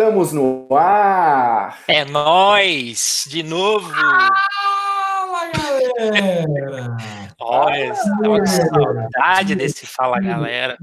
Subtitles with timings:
[0.00, 1.78] Estamos no ar!
[1.86, 3.86] É nós de novo!
[3.92, 6.96] Fala, galera!
[7.38, 10.78] Olha, estava com saudade desse Fala, galera.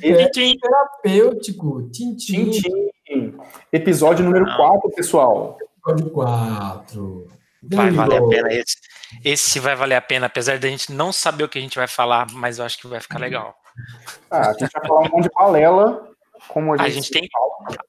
[0.00, 1.88] Tintim terapêutico.
[1.92, 2.50] Tintim.
[2.50, 3.38] Tintim.
[3.72, 5.56] Episódio número 4, pessoal.
[5.84, 7.28] Episódio 4.
[7.62, 8.76] Vai valer a pena esse.
[9.24, 11.86] Esse vai valer a pena, apesar da gente não saber o que a gente vai
[11.86, 13.54] falar, mas eu acho que vai ficar legal.
[14.28, 16.07] Ah, a gente vai falar um monte de balela.
[16.48, 17.28] Como a gente, A gente tem,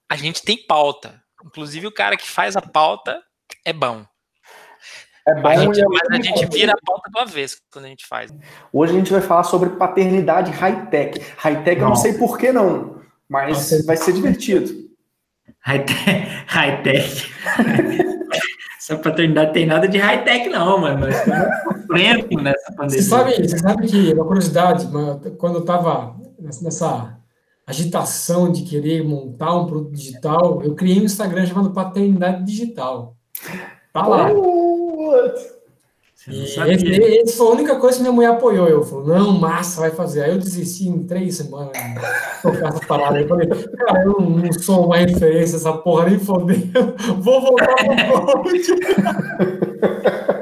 [0.09, 1.22] a gente tem pauta.
[1.45, 3.22] Inclusive, o cara que faz a pauta
[3.66, 4.05] é bom.
[5.27, 7.90] É bom A gente, é mas a gente vira a pauta do avesso quando a
[7.90, 8.34] gente faz.
[8.73, 11.20] Hoje a gente vai falar sobre paternidade high-tech.
[11.38, 13.85] High-tech eu não sei por que não, mas Nossa.
[13.85, 14.90] vai ser divertido.
[15.62, 16.46] High-tech.
[16.48, 17.32] High-tech.
[18.80, 21.02] Essa paternidade tem nada de high-tech, não, mano.
[21.05, 23.02] Nós estamos sofrendo nessa pandemia.
[23.02, 27.18] Você sabe, você sabe que, uma curiosidade, mas quando eu estava nessa
[27.70, 33.15] agitação de querer montar um produto digital, eu criei um Instagram chamado Paternidade Digital.
[33.93, 34.31] Tá lá.
[36.27, 36.73] E sabia.
[36.73, 38.67] esse, esse foi a única coisa que minha mulher apoiou.
[38.67, 40.23] Eu falei, não, massa, vai fazer.
[40.23, 43.21] Aí eu desisti em três semanas de tocar essa parada.
[43.21, 46.95] Eu falei, cara, eu não, sou uma referência essa porra, nem fodendo.
[47.20, 48.67] Vou voltar pro coach.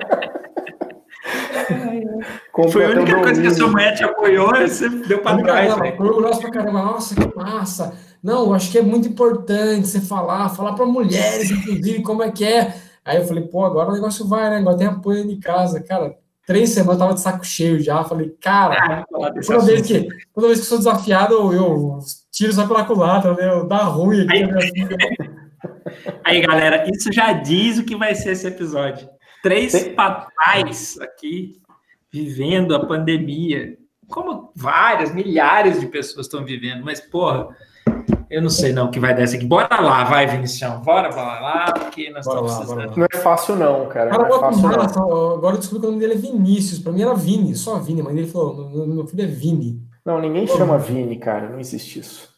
[2.72, 5.73] Foi a única coisa que a sua mulher te apoiou e você deu pra trás,
[5.73, 5.92] Caramba, né?
[5.92, 6.82] pra caramba.
[6.82, 7.94] Nossa, que massa.
[8.23, 12.32] Não, eu acho que é muito importante você falar, falar para mulheres, inclusive, como é
[12.32, 12.73] que é.
[13.06, 14.58] Aí eu falei, pô, agora o negócio vai, né?
[14.58, 15.80] Agora tem apoio de casa.
[15.82, 16.14] Cara,
[16.45, 18.04] três semanas eu tava de saco cheio já.
[18.04, 22.00] Falei, cara, desse toda vez, que, toda vez que eu sou desafiado, eu, eu
[22.32, 23.48] tiro só pela culatra, né?
[23.50, 24.34] Eu dá ruim aqui.
[24.34, 24.45] Aí-
[24.86, 25.38] né?
[26.23, 29.08] Aí, galera, isso já diz o que vai ser esse episódio.
[29.42, 31.54] Três Tem- papais aqui
[32.12, 33.78] vivendo a pandemia.
[34.08, 37.50] Como várias, milhares de pessoas estão vivendo, mas, porra,
[38.30, 39.45] eu não sei não o que vai dar isso aqui.
[39.45, 40.82] Bora lá, vai, Vinicião.
[40.82, 42.98] Bora, bora lá, porque nós Bora estamos lá, precisando.
[42.98, 44.10] Não é fácil não, cara.
[44.12, 45.32] Cara, Não é fácil não.
[45.34, 46.80] agora eu descobri que o nome dele é Vinícius.
[46.80, 48.02] Pra mim era Vini, só Vini.
[48.02, 49.82] Mas ele falou, meu, meu filho é Vini.
[50.06, 51.50] Não, ninguém chama Vini, cara.
[51.50, 52.30] Não existe isso.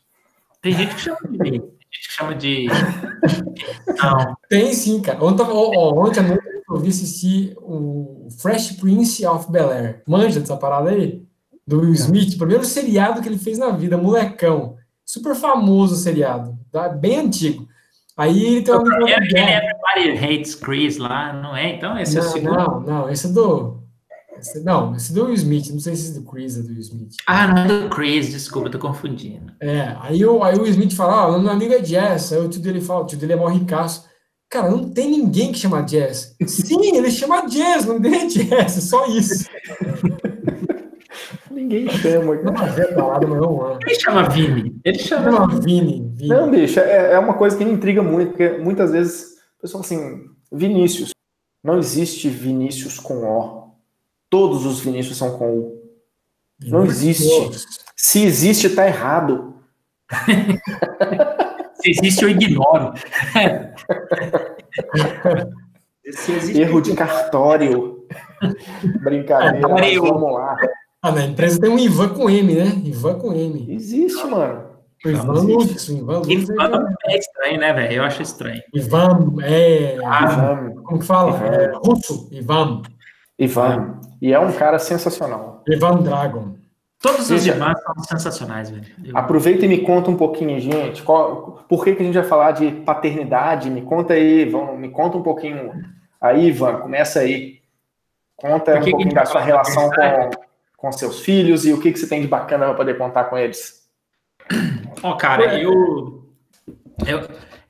[0.62, 1.38] Tem gente que chama de.
[1.38, 2.68] Tem gente que chama de.
[4.04, 4.38] Não.
[4.50, 5.24] Tem sim, cara.
[5.24, 10.04] Ontem, ontem à noite eu vi assistir o Fresh Prince of Bel-Air.
[10.08, 11.24] Manja dessa parada aí?
[11.68, 12.38] Do Will Smith.
[12.38, 14.76] Primeiro seriado que ele fez na vida, molecão.
[15.06, 16.58] Super famoso o seriado.
[16.72, 16.90] Tá?
[16.90, 17.68] Bem antigo.
[18.18, 19.40] Aí ele tem uma É aquele.
[19.40, 21.76] Everybody Hates Chris lá, não é?
[21.76, 22.54] Então, esse é o Não, segundo.
[22.58, 23.10] não, não.
[23.10, 23.80] Esse é do.
[24.38, 25.70] esse- não, esse é do Will Smith.
[25.72, 27.14] Não sei se é do Chris é do Will Smith.
[27.26, 29.54] Ah, não é do Chris, desculpa, tô confundindo.
[29.62, 32.34] É, aí o, aí o Will Smith fala, ah, o meu amigo é Jazz.
[32.34, 34.09] Aí o tio dele fala, o tio dele é mó ricaço.
[34.50, 36.36] Cara, não tem ninguém que chama Jazz.
[36.48, 39.48] Sim, ele chama Jazz, não é Jazz, só isso.
[41.52, 42.36] Ninguém chama.
[42.36, 43.78] Não vai ver a parada, mas vamos lá.
[43.86, 44.80] Ele chama Vini.
[44.84, 45.32] Ele chama.
[45.32, 46.30] Chama Vini, Vini.
[46.30, 49.84] Não, bicho, é, é uma coisa que me intriga muito, porque muitas vezes o pessoal
[49.84, 51.12] assim, Vinícius.
[51.62, 53.74] Não existe Vinícius com O.
[54.30, 55.82] Todos os Vinícius são com U.
[56.62, 57.28] Não existe.
[57.96, 59.56] Se existe, tá errado.
[61.82, 62.94] Se existe, eu ignoro.
[66.12, 68.06] Se existe, Erro de cartório.
[69.04, 70.02] Brincadeira, mas Cartório.
[70.04, 70.58] vamos lá.
[71.02, 72.82] Ah, na empresa tem um Ivan com M, né?
[72.84, 73.74] Ivan com M.
[73.74, 74.68] Existe, mano.
[75.06, 76.50] O Ivan Lutz, o Ivan Lutz.
[76.50, 77.94] Ivan é estranho, né, velho?
[77.94, 78.62] Eu acho estranho.
[78.74, 79.96] Ivan, é...
[79.96, 80.74] Ivan.
[80.84, 81.38] Como que fala?
[81.46, 82.82] É, russo, Ivan.
[83.38, 84.00] Ivan.
[84.22, 85.64] E é um cara sensacional.
[85.70, 86.59] Ivan Dragon.
[87.02, 88.86] Todos os demais são sensacionais, velho.
[89.06, 91.02] Eu- Aproveita e me conta um pouquinho, gente.
[91.02, 93.70] Qual- por que, que a gente vai falar de paternidade?
[93.70, 95.72] Me conta aí, vamos, me conta um pouquinho.
[96.20, 97.60] Aí, Ivan, começa aí.
[98.36, 100.30] Conta Por um que que a pouquinho da sua relação com,
[100.78, 103.38] com seus filhos e o que, que você tem de bacana para poder contar com
[103.38, 103.88] eles.
[105.02, 106.26] Ó, cara, eu,
[107.08, 107.22] eu.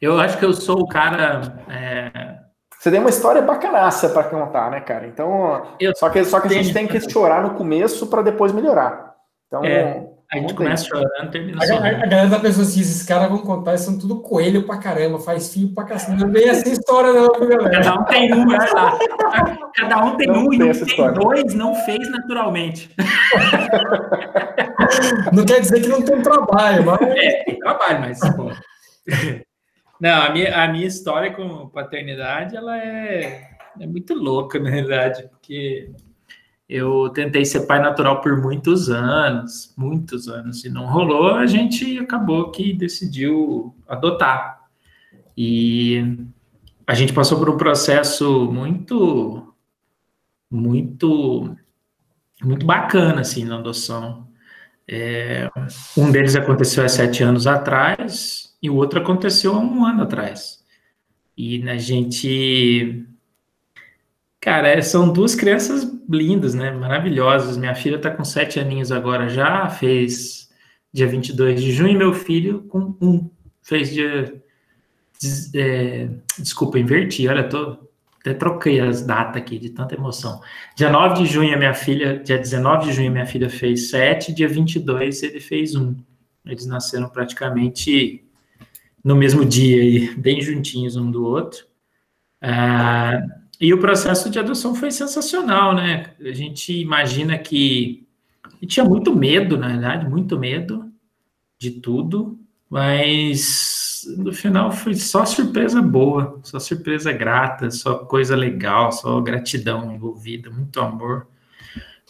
[0.02, 1.62] Eu acho que eu sou o cara.
[1.70, 2.38] é,
[2.80, 5.06] Você tem uma história bacanaça para contar, né, cara?
[5.06, 8.52] Então, Eu só que, só que a gente tem que chorar no começo para depois
[8.54, 9.09] melhar.
[9.50, 13.02] Então, É, a gente começa chorando, termina A, a- a galera da pessoa assim, esses
[13.02, 16.20] caras vão contar, eles são tudo coelho pra caramba, faz fio pra cacete.
[16.20, 17.72] Não é bem essa história, não, galera.
[17.82, 19.00] Cada um tem um, olha lá.
[19.76, 21.16] Cada um tem Não um e tem um essa tem história.
[21.20, 22.92] dois, não fez naturalmente.
[25.34, 28.20] Não quer dizer que não tem trabalho, mas É, tem trabalho, mas.
[28.36, 28.52] pô.
[30.02, 33.50] Não, a minha, a minha história com paternidade, ela é,
[33.80, 35.92] é muito louca, na realidade, porque
[36.70, 41.98] eu tentei ser pai natural por muitos anos, muitos anos, e não rolou, a gente
[41.98, 44.62] acabou que decidiu adotar.
[45.36, 46.16] E
[46.86, 49.52] a gente passou por um processo muito,
[50.50, 51.56] muito,
[52.44, 54.28] muito bacana, assim, na adoção.
[54.88, 55.50] É,
[55.98, 60.64] um deles aconteceu há sete anos atrás, e o outro aconteceu há um ano atrás.
[61.36, 63.08] E a gente.
[64.40, 66.72] Cara, é, são duas crianças lindas, né?
[66.72, 67.58] Maravilhosas.
[67.58, 70.50] Minha filha está com sete aninhos agora já, fez
[70.92, 73.30] dia 22 de junho, meu filho com um,
[73.62, 74.42] fez dia.
[75.54, 77.78] É, desculpa, inverti, olha, tô,
[78.22, 80.42] até troquei as datas aqui de tanta emoção.
[80.76, 84.48] Dia 9 de junho, minha filha, dia 19 de junho, minha filha fez sete, dia
[84.48, 85.96] 22 ele fez um.
[86.46, 88.26] Eles nasceram praticamente
[89.04, 91.66] no mesmo dia, e bem juntinhos um do outro.
[92.42, 93.20] Ah,
[93.60, 96.14] e o processo de adoção foi sensacional, né?
[96.20, 98.08] A gente imagina que.
[98.62, 100.90] E tinha muito medo, na verdade, muito medo
[101.58, 102.40] de tudo,
[102.70, 109.94] mas no final foi só surpresa boa, só surpresa grata, só coisa legal, só gratidão
[109.94, 111.28] envolvida, muito amor.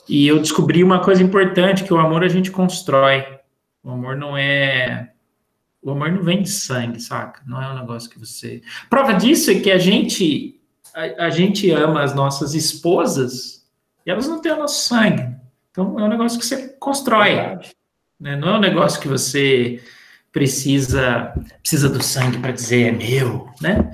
[0.07, 3.25] E eu descobri uma coisa importante, que o amor a gente constrói.
[3.84, 5.13] O amor não é
[5.81, 7.42] o amor não vem de sangue, saca?
[7.48, 8.62] Não é um negócio que você.
[8.90, 10.59] Prova disso é que a gente
[10.94, 13.65] a, a gente ama as nossas esposas
[14.06, 15.36] e elas não têm o nosso sangue.
[15.71, 17.36] Então é um negócio que você constrói.
[18.19, 18.36] Né?
[18.36, 19.81] Não é um negócio que você
[20.31, 23.91] precisa precisa do sangue para dizer é meu, né?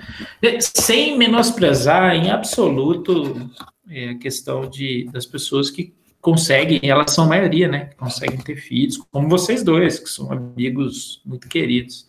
[0.60, 3.50] Sem menosprezar em absoluto
[3.90, 5.94] é, a questão de das pessoas que
[6.26, 7.92] conseguem, elas são a maioria, né?
[7.98, 12.08] Conseguem ter filhos, como vocês dois, que são amigos muito queridos.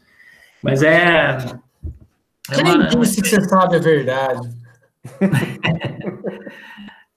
[0.62, 1.36] Mas é.
[2.50, 4.55] é Quem uma, disse que você sabe a verdade?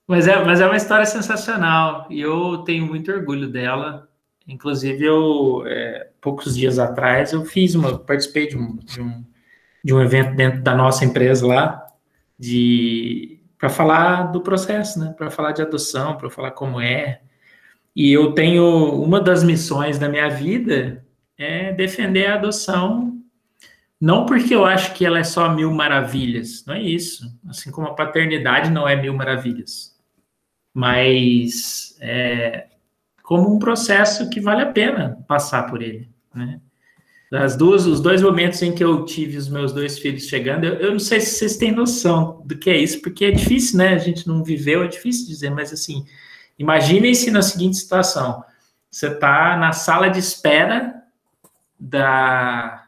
[0.08, 4.08] Mas, é, mas é uma história sensacional e eu tenho muito orgulho dela.
[4.48, 9.24] Inclusive, eu, é, poucos dias atrás, eu fiz uma, participei de um, de um,
[9.84, 11.86] de um evento dentro da nossa empresa lá,
[12.38, 15.14] de para falar do processo, né?
[15.18, 17.22] Para falar de adoção, para falar como é.
[17.94, 18.64] E eu tenho
[19.04, 21.06] uma das missões da minha vida
[21.38, 23.19] é defender a adoção,
[24.00, 27.26] não porque eu acho que ela é só mil maravilhas, não é isso.
[27.50, 29.96] Assim como a paternidade não é mil maravilhas,
[30.74, 32.68] mas é
[33.24, 36.60] como um processo que vale a pena passar por ele, né?
[37.32, 40.74] As duas, os dois momentos em que eu tive os meus dois filhos chegando, eu,
[40.76, 43.94] eu, não sei se vocês têm noção do que é isso, porque é difícil, né?
[43.94, 46.04] A gente não viveu, é difícil dizer, mas assim,
[46.58, 48.44] imaginem-se na seguinte situação:
[48.90, 51.04] você está na sala de espera
[51.80, 52.84] da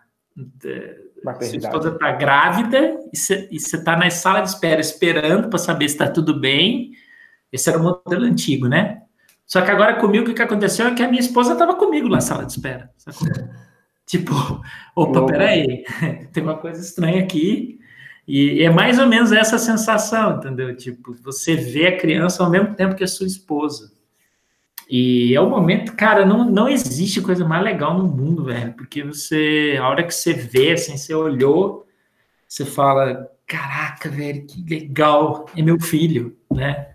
[1.40, 5.96] sua esposa está grávida e você está na sala de espera esperando para saber se
[5.96, 6.92] está tudo bem.
[7.52, 9.02] Esse era o modelo antigo, né?
[9.46, 12.22] Só que agora comigo o que aconteceu é que a minha esposa estava comigo na
[12.22, 12.90] sala de espera.
[12.98, 13.28] Sacou?
[14.04, 14.34] Tipo,
[14.94, 15.86] opa, peraí,
[16.34, 17.80] tem uma coisa estranha aqui.
[18.28, 20.76] E é mais ou menos essa sensação, entendeu?
[20.76, 23.94] Tipo, você vê a criança ao mesmo tempo que a sua esposa.
[24.92, 29.02] E é o momento, cara, não, não existe coisa mais legal no mundo, velho, porque
[29.02, 31.88] você, a hora que você vê, assim, você olhou,
[32.46, 36.90] você fala, caraca, velho, que legal, é meu filho, né?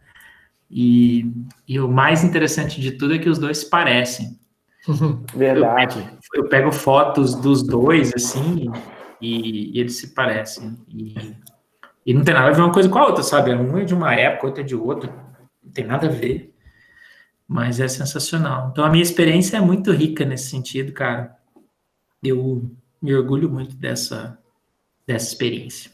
[0.71, 1.25] E,
[1.67, 4.39] e o mais interessante de tudo é que os dois se parecem.
[5.35, 6.07] Verdade.
[6.35, 8.71] Eu, eu, pego fotos dos dois, assim,
[9.23, 10.77] e, e eles se parecem.
[10.87, 11.15] E,
[12.05, 13.55] e, não tem nada a ver uma coisa com a outra, sabe?
[13.55, 15.11] Um é de uma época, outro é de outra.
[15.65, 16.55] Não tem nada a ver.
[17.49, 18.71] Mas é sensacional.
[18.71, 21.37] Então, a minha experiência é muito rica nesse sentido, cara.
[22.23, 24.39] Eu me orgulho muito dessa,
[25.07, 25.91] dessa experiência.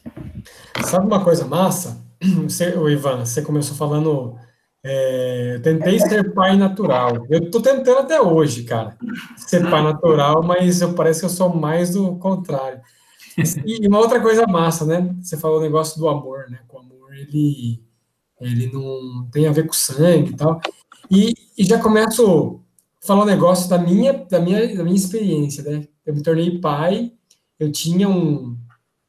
[0.83, 2.03] Sabe uma coisa massa?
[2.43, 4.37] Você, o Ivan, você começou falando
[4.85, 7.25] é, tentei ser pai natural.
[7.29, 8.97] Eu tô tentando até hoje, cara,
[9.37, 12.81] ser pai natural, mas eu parece que eu sou mais do contrário.
[13.65, 15.15] E uma outra coisa massa, né?
[15.21, 16.59] Você falou o negócio do amor, né?
[16.69, 17.81] O amor, ele,
[18.41, 20.59] ele não tem a ver com sangue e tal.
[21.11, 22.61] E, e já começo
[23.03, 25.87] a falar um negócio da minha, da minha, da minha experiência, né?
[26.05, 27.13] Eu me tornei pai,
[27.59, 28.57] eu tinha um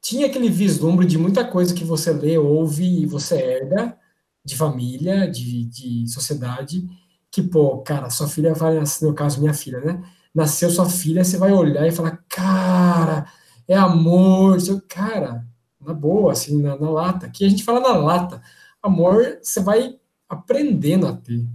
[0.05, 3.99] tinha aquele vislumbre de muita coisa que você lê, ouve e você herda,
[4.45, 6.87] de família, de, de sociedade,
[7.31, 10.03] que, pô, cara, sua filha vai no caso, minha filha, né?
[10.35, 13.27] Nasceu sua filha, você vai olhar e falar, cara,
[13.67, 15.47] é amor, seu, cara,
[15.81, 17.27] na boa, assim, na, na lata.
[17.27, 18.43] Aqui a gente fala na lata.
[18.83, 19.99] Amor, você vai
[20.29, 21.47] aprendendo a ter.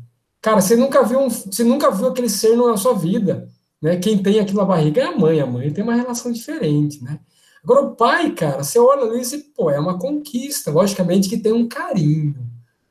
[0.41, 3.49] Cara, você nunca viu um, você nunca viu aquele ser na sua vida,
[3.81, 3.97] né?
[3.97, 7.19] Quem tem aquilo na barriga é a mãe, a mãe tem uma relação diferente, né?
[7.63, 11.37] Agora o pai, cara, você olha ali e você, pô, é uma conquista, logicamente que
[11.37, 12.35] tem um carinho,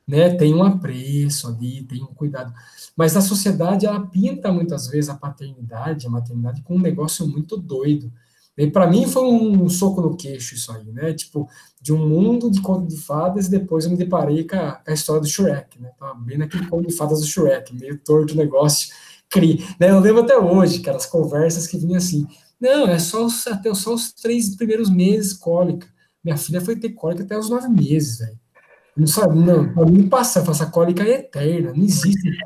[0.07, 0.35] né?
[0.37, 2.53] Tem um apreço ali, tem um cuidado.
[2.97, 7.57] Mas a sociedade, ela pinta muitas vezes a paternidade, a maternidade, com um negócio muito
[7.57, 8.13] doido.
[8.59, 11.15] E para mim foi um soco no queixo isso aí, né?
[11.15, 11.49] Tipo,
[11.81, 14.91] de um mundo de conto de fadas, e depois eu me deparei com a, com
[14.91, 15.91] a história do Shrek, né?
[15.99, 18.89] Tava bem naquele conto de fadas do Shrek, meio torto o negócio.
[19.31, 19.91] Cri, né?
[19.91, 22.27] Eu lembro até hoje, cara, as conversas que vinham assim,
[22.61, 25.87] Não, é só os, até só os três primeiros meses cólica.
[26.25, 28.39] Minha filha foi ter cólica até os nove meses, velho.
[28.97, 32.37] Não sabe, não, pra mim passa, essa cólica é eterna, não existe.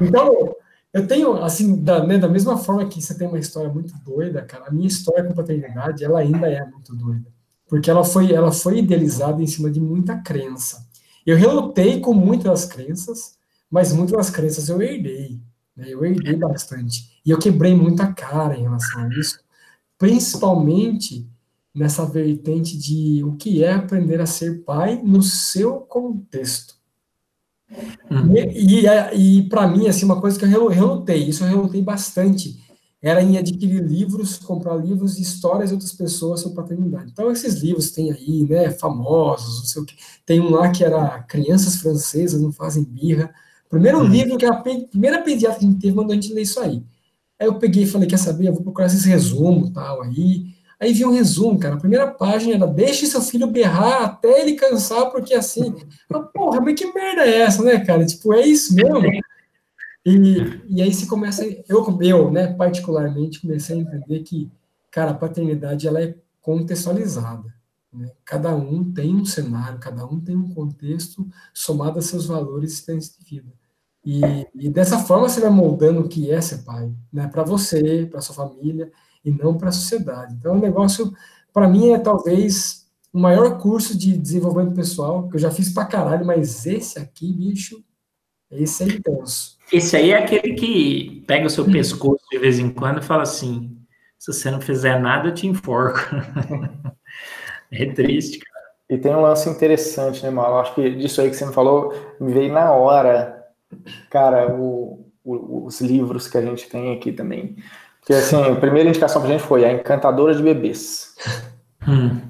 [0.00, 0.54] Então,
[0.92, 4.42] eu tenho, assim, da, né, da mesma forma que você tem uma história muito doida,
[4.42, 7.35] cara, a minha história com paternidade, ela ainda é muito doida.
[7.68, 10.86] Porque ela foi, ela foi idealizada em cima de muita crença.
[11.24, 13.36] Eu relutei com muitas crenças,
[13.70, 15.40] mas muitas das crenças eu herdei.
[15.76, 15.86] Né?
[15.88, 17.20] Eu herdei bastante.
[17.24, 19.40] E eu quebrei muita cara em relação a isso,
[19.98, 21.28] principalmente
[21.74, 26.76] nessa vertente de o que é aprender a ser pai no seu contexto.
[28.10, 28.34] Uhum.
[28.34, 32.64] E, e, e para mim, assim, uma coisa que eu relutei, isso eu relutei bastante,
[33.06, 37.10] era em adquirir livros, comprar livros de histórias de outras pessoas sobre paternidade.
[37.12, 39.94] Então, esses livros tem aí, né, famosos, não sei o que.
[40.24, 43.32] Tem um lá que era Crianças Francesas Não Fazem Birra.
[43.70, 44.08] Primeiro uhum.
[44.08, 46.82] livro que a primeira pediatra que a gente teve mandou a gente ler isso aí.
[47.38, 50.46] Aí eu peguei e falei, quer saber, eu vou procurar esses resumos tal aí.
[50.80, 51.76] Aí vi um resumo, cara.
[51.76, 55.72] A primeira página era deixe seu filho berrar até ele cansar, porque assim.
[56.34, 58.04] Porra, mas que merda é essa, né, cara?
[58.04, 59.00] Tipo, é isso mesmo?
[60.06, 61.44] E, e aí se começa.
[61.68, 64.52] Eu, eu, né, particularmente, comecei a entender que,
[64.88, 67.52] cara, a paternidade ela é contextualizada.
[67.92, 68.12] Né?
[68.24, 72.74] Cada um tem um cenário, cada um tem um contexto somado a seus valores e
[72.74, 73.52] experiências de vida.
[74.04, 74.20] E,
[74.54, 77.26] e, dessa forma você vai moldando o que é ser pai, né?
[77.26, 78.92] Para você, para sua família
[79.24, 80.34] e não para a sociedade.
[80.34, 81.12] Então, o negócio,
[81.52, 85.86] para mim, é talvez o maior curso de desenvolvimento pessoal que eu já fiz para
[85.86, 87.82] caralho, mas esse aqui, bicho,
[88.48, 89.55] esse é intenso.
[89.72, 93.22] Esse aí é aquele que pega o seu pescoço de vez em quando e fala
[93.22, 93.76] assim:
[94.18, 95.98] se você não fizer nada, eu te enforco.
[97.70, 98.56] é triste, cara.
[98.88, 100.60] E tem um lance interessante, né, Mal?
[100.60, 103.44] Acho que disso aí que você me falou me veio na hora,
[104.10, 107.56] cara, o, o, os livros que a gente tem aqui também.
[107.98, 111.16] Porque, assim, a primeira indicação pra gente foi a Encantadora de Bebês.
[111.88, 112.20] Hum.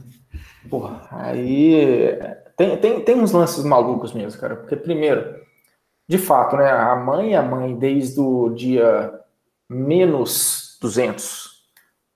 [0.70, 2.18] Porra, aí
[2.56, 4.56] tem, tem, tem uns lances malucos mesmo, cara.
[4.56, 5.45] Porque, primeiro,
[6.08, 9.12] de fato, né, a mãe é a mãe desde o dia
[9.68, 11.56] menos 200.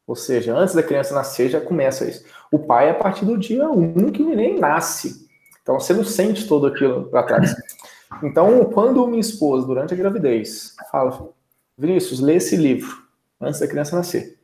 [0.07, 2.25] Ou seja, antes da criança nascer já começa isso.
[2.53, 5.29] O pai é a partir do dia 1 que nem nasce.
[5.63, 7.55] Então você não sente todo aquilo para trás.
[8.23, 11.31] Então, quando minha esposa, durante a gravidez, fala,
[11.79, 13.05] Vinícius, lê esse livro
[13.41, 14.37] antes da criança nascer.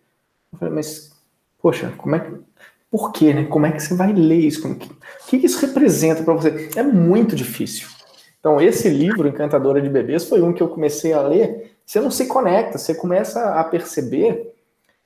[0.52, 1.12] Eu falei, mas,
[1.60, 2.32] poxa, como é que.
[2.88, 3.44] Por quê, né?
[3.44, 4.66] Como é que você vai ler isso?
[4.66, 6.70] O que, que isso representa para você?
[6.76, 7.88] É muito difícil.
[8.46, 11.72] Então, esse livro, Encantadora de Bebês, foi um que eu comecei a ler.
[11.84, 14.54] Você não se conecta, você começa a perceber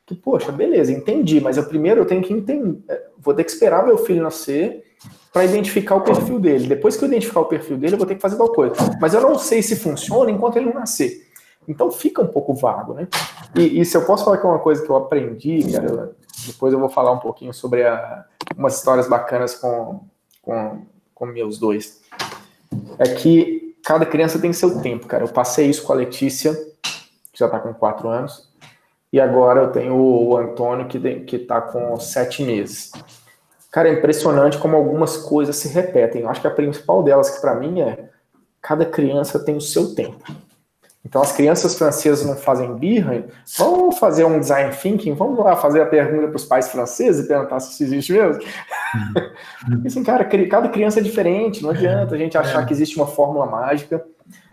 [0.05, 2.83] que, poxa, beleza, entendi, mas eu primeiro eu tenho que entender,
[3.19, 4.85] vou ter que esperar meu filho nascer
[5.33, 6.67] para identificar o perfil dele.
[6.67, 8.75] Depois que eu identificar o perfil dele, eu vou ter que fazer tal coisa.
[9.01, 11.27] Mas eu não sei se funciona enquanto ele não nascer.
[11.67, 13.09] Então fica um pouco vago, né?
[13.57, 16.15] E, e, se eu posso falar que é uma coisa que eu aprendi, cara,
[16.47, 18.23] depois eu vou falar um pouquinho sobre a,
[18.55, 20.05] umas histórias bacanas com,
[20.43, 20.83] com,
[21.15, 22.01] com meus dois.
[22.99, 25.25] É que cada criança tem seu tempo, cara.
[25.25, 26.55] Eu passei isso com a Letícia,
[27.33, 28.49] que já tá com quatro anos,
[29.13, 32.93] e agora eu tenho o Antônio, que, tem, que tá com sete meses.
[33.71, 36.23] Cara, é impressionante como algumas coisas se repetem.
[36.23, 38.09] Eu acho que a principal delas, que para mim é
[38.61, 40.23] cada criança tem o seu tempo.
[41.05, 43.25] Então, as crianças francesas não fazem birra,
[43.57, 47.29] vamos fazer um design thinking, vamos lá fazer a pergunta para os pais franceses e
[47.29, 48.43] perguntar se isso existe mesmo.
[49.67, 49.83] Hum.
[49.87, 52.67] assim, cara, cada criança é diferente, não adianta a gente achar é.
[52.67, 54.05] que existe uma fórmula mágica,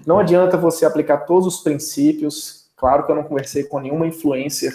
[0.05, 2.69] não adianta você aplicar todos os princípios.
[2.77, 4.71] Claro que eu não conversei com nenhuma influencer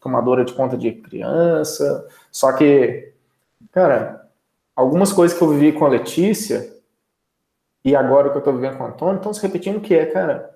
[0.00, 3.12] tomadora de conta de criança, só que,
[3.70, 4.26] cara,
[4.74, 6.74] algumas coisas que eu vivi com a Letícia
[7.84, 10.51] e agora que eu estou vivendo com o Antônio estão se repetindo que é, cara,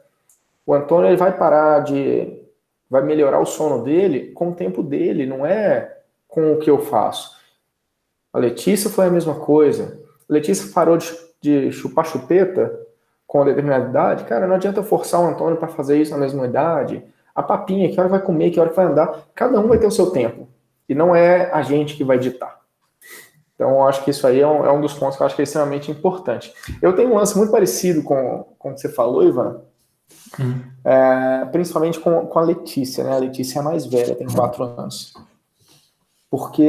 [0.67, 2.43] o Antônio ele vai parar de.
[2.91, 5.97] vai melhorar o sono dele com o tempo dele, não é
[6.27, 7.37] com o que eu faço.
[8.33, 9.99] A Letícia foi a mesma coisa.
[10.29, 12.77] A Letícia parou de, de chupar chupeta
[13.27, 14.25] com determinada idade.
[14.25, 17.03] Cara, não adianta forçar o Antônio para fazer isso na mesma idade.
[17.35, 19.27] A papinha, que hora vai comer, que hora vai andar.
[19.35, 20.49] Cada um vai ter o seu tempo.
[20.89, 22.61] E não é a gente que vai ditar.
[23.55, 25.35] Então, eu acho que isso aí é um, é um dos pontos que eu acho
[25.35, 26.53] que é extremamente importante.
[26.83, 29.63] Eu tenho um lance muito parecido com, com o que você falou, Ivan,
[30.39, 30.63] Hum.
[30.85, 33.13] É, principalmente com, com a Letícia, né?
[33.13, 35.15] A Letícia é a mais velha, tem quatro anos.
[36.31, 36.65] Porque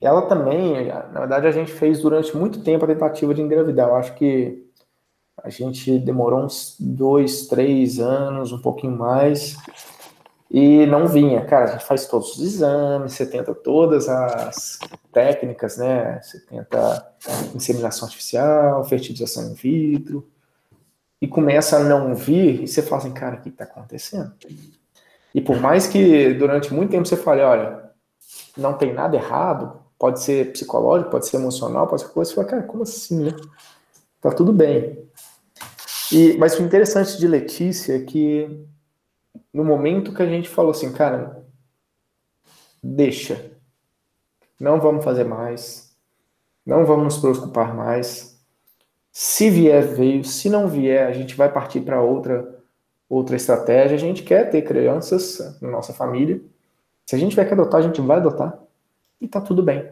[0.00, 3.88] ela também, na verdade, a gente fez durante muito tempo a tentativa de engravidar.
[3.88, 4.66] Eu acho que
[5.42, 9.56] a gente demorou uns dois, três anos, um pouquinho mais,
[10.50, 11.44] e não vinha.
[11.44, 14.78] Cara, a gente faz todos os exames, você tenta todas as
[15.12, 16.20] técnicas, né?
[16.20, 17.14] Você tenta
[17.54, 20.28] inseminação artificial, fertilização in vitro,
[21.22, 24.32] e começa a não vir, e você fala assim, cara, o que está acontecendo?
[25.32, 27.92] E por mais que durante muito tempo você fale, olha,
[28.56, 32.48] não tem nada errado, pode ser psicológico, pode ser emocional, pode ser coisa, você fala,
[32.48, 33.36] cara, como assim, né?
[34.20, 35.08] Tá tudo bem.
[36.10, 38.66] E, mas o interessante de Letícia é que
[39.54, 41.46] no momento que a gente falou assim, cara,
[42.82, 43.52] deixa,
[44.58, 45.96] não vamos fazer mais,
[46.66, 48.31] não vamos nos preocupar mais.
[49.12, 50.24] Se vier, veio.
[50.24, 52.58] Se não vier, a gente vai partir para outra
[53.08, 53.94] outra estratégia.
[53.94, 56.40] A gente quer ter crianças na nossa família.
[57.04, 58.58] Se a gente tiver que adotar, a gente vai adotar.
[59.20, 59.86] E tá tudo bem.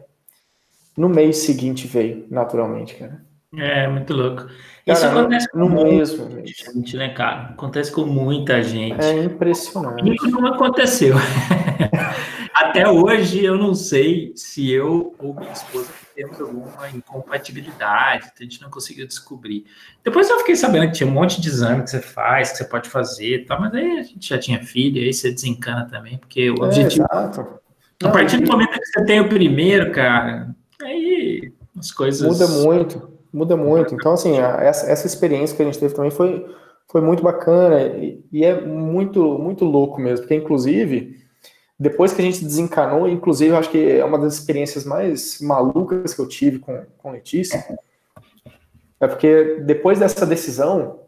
[0.97, 3.23] No mês seguinte veio, naturalmente, cara.
[3.55, 4.47] É, muito louco.
[4.87, 7.49] Isso cara, acontece no, com mesmo muita gente, né, cara?
[7.49, 8.99] Acontece com muita gente.
[8.99, 10.15] É impressionante.
[10.15, 11.15] Isso não aconteceu.
[12.55, 18.61] Até hoje eu não sei se eu ou minha esposa temos alguma incompatibilidade, a gente
[18.61, 19.65] não conseguiu descobrir.
[20.03, 22.65] Depois eu fiquei sabendo que tinha um monte de exame que você faz, que você
[22.65, 23.59] pode fazer, tá?
[23.59, 27.05] mas aí a gente já tinha filho, aí você desencana também, porque o é, objetivo.
[27.11, 27.59] Exato.
[28.03, 32.27] A partir do momento que você tem o primeiro, cara, aí as coisas.
[32.27, 33.93] Muda muito, muda muito.
[33.93, 36.45] Então, assim, essa, essa experiência que a gente teve também foi,
[36.91, 41.20] foi muito bacana e, e é muito, muito louco mesmo, porque, inclusive
[41.81, 46.21] depois que a gente desencanou, inclusive, acho que é uma das experiências mais malucas que
[46.21, 47.65] eu tive com, com Letícia,
[48.99, 50.99] é porque depois dessa decisão,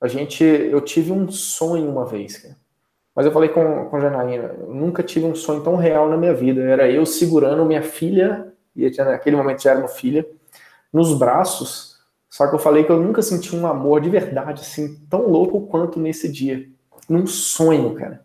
[0.00, 2.56] a gente, eu tive um sonho uma vez, cara.
[3.14, 6.32] Mas eu falei com, com a Janaína, nunca tive um sonho tão real na minha
[6.32, 6.62] vida.
[6.62, 10.26] Era eu segurando minha filha, e naquele momento já era uma filha,
[10.90, 11.98] nos braços.
[12.30, 15.66] Só que eu falei que eu nunca senti um amor de verdade, assim, tão louco
[15.66, 16.66] quanto nesse dia.
[17.10, 18.24] Num sonho, cara.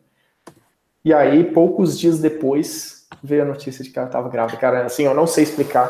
[1.04, 4.60] E aí, poucos dias depois, veio a notícia de que ela estava grávida.
[4.60, 5.90] Cara, assim, eu não sei explicar,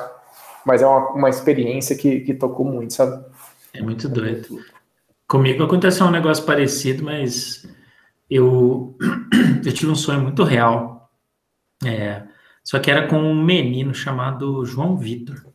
[0.65, 3.23] mas é uma, uma experiência que, que tocou muito, sabe?
[3.73, 4.59] É muito doido.
[5.27, 7.67] Comigo aconteceu um negócio parecido, mas
[8.29, 8.97] eu,
[9.65, 11.11] eu tive um sonho muito real.
[11.85, 12.23] É,
[12.63, 15.45] só que era com um menino chamado João Vitor.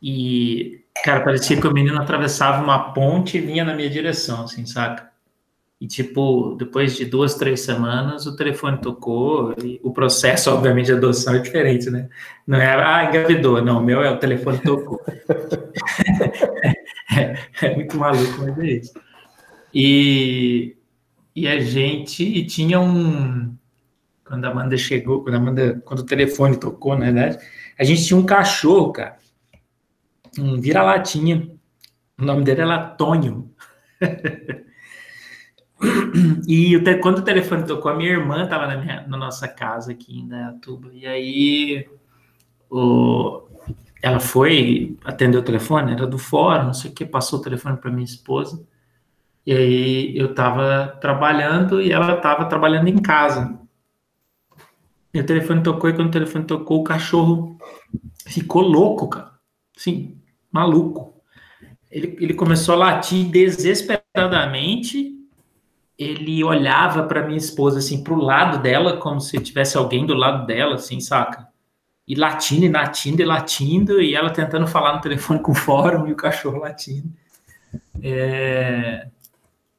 [0.00, 4.64] E, cara, parecia que o menino atravessava uma ponte e vinha na minha direção, assim,
[4.64, 5.10] saca?
[5.80, 10.92] E, tipo, depois de duas, três semanas, o telefone tocou e o processo, obviamente, de
[10.92, 12.08] adoção é diferente, né?
[12.44, 13.62] Não é, ah, engravidou.
[13.62, 15.00] Não, o meu é o telefone tocou.
[17.16, 18.92] é, é, muito maluco, mas é isso.
[19.72, 20.76] E,
[21.34, 23.56] e a gente tinha um...
[24.24, 27.38] Quando a Amanda chegou, quando, a Amanda, quando o telefone tocou, na verdade,
[27.78, 29.16] a gente tinha um cachorro, cara.
[30.36, 31.48] Um vira-latinha.
[32.18, 33.48] O nome dele era Tônio.
[36.46, 40.26] E quando o telefone tocou, a minha irmã estava na, na nossa casa aqui em
[40.26, 40.90] Dayatuba.
[40.92, 41.88] E aí
[42.68, 43.42] o,
[44.02, 47.76] ela foi atender o telefone, era do fórum, não sei o que, passou o telefone
[47.76, 48.64] para minha esposa.
[49.46, 53.58] E aí eu estava trabalhando e ela estava trabalhando em casa.
[55.14, 57.56] E o telefone tocou, e quando o telefone tocou, o cachorro
[58.26, 59.32] ficou louco, cara.
[59.76, 60.20] Sim,
[60.52, 61.14] maluco.
[61.90, 65.17] Ele, ele começou a latir desesperadamente
[65.98, 70.14] ele olhava para minha esposa assim para o lado dela como se tivesse alguém do
[70.14, 71.48] lado dela assim saca?
[72.06, 76.06] E latindo e latindo e latindo e ela tentando falar no telefone com o fórum
[76.06, 77.08] e o cachorro latindo.
[78.00, 79.08] É...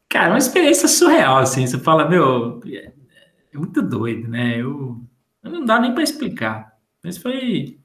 [0.10, 2.62] cara uma experiência surreal assim você fala meu
[3.53, 4.58] é muito doido né?
[4.58, 5.01] Eu,
[5.41, 7.79] não dá nem para explicar mas foi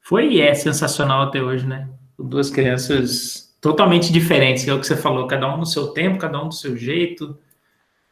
[0.00, 1.88] foi e é sensacional até hoje né?
[2.18, 6.18] Duas crianças totalmente diferentes que é o que você falou cada um no seu tempo
[6.18, 7.38] cada um do seu jeito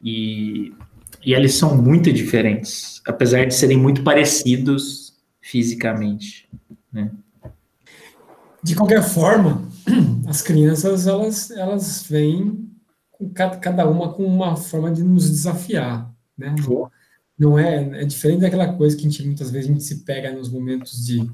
[0.01, 0.73] e,
[1.25, 6.49] e eles são muito diferentes, apesar de serem muito parecidos fisicamente,
[6.91, 7.11] né?
[8.63, 9.67] De qualquer forma,
[10.27, 12.69] as crianças elas elas vêm
[13.61, 16.53] cada uma com uma forma de nos desafiar, né?
[16.67, 16.91] Não,
[17.37, 20.31] não é é diferente daquela coisa que a gente muitas vezes a gente se pega
[20.31, 21.27] nos momentos de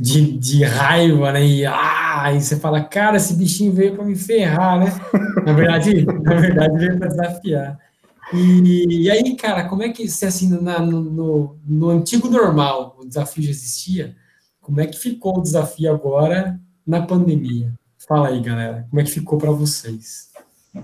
[0.00, 1.44] de, de raiva, né?
[1.44, 4.86] E, ah, e você fala, cara, esse bichinho veio para me ferrar, né?
[5.44, 7.78] Na verdade, na verdade veio para desafiar.
[8.32, 12.96] E, e, aí, cara, como é que, se assim, na, no, no, no, antigo normal
[12.98, 14.16] o desafio já existia,
[14.60, 17.72] como é que ficou o desafio agora na pandemia?
[18.06, 20.30] Fala aí, galera, como é que ficou para vocês?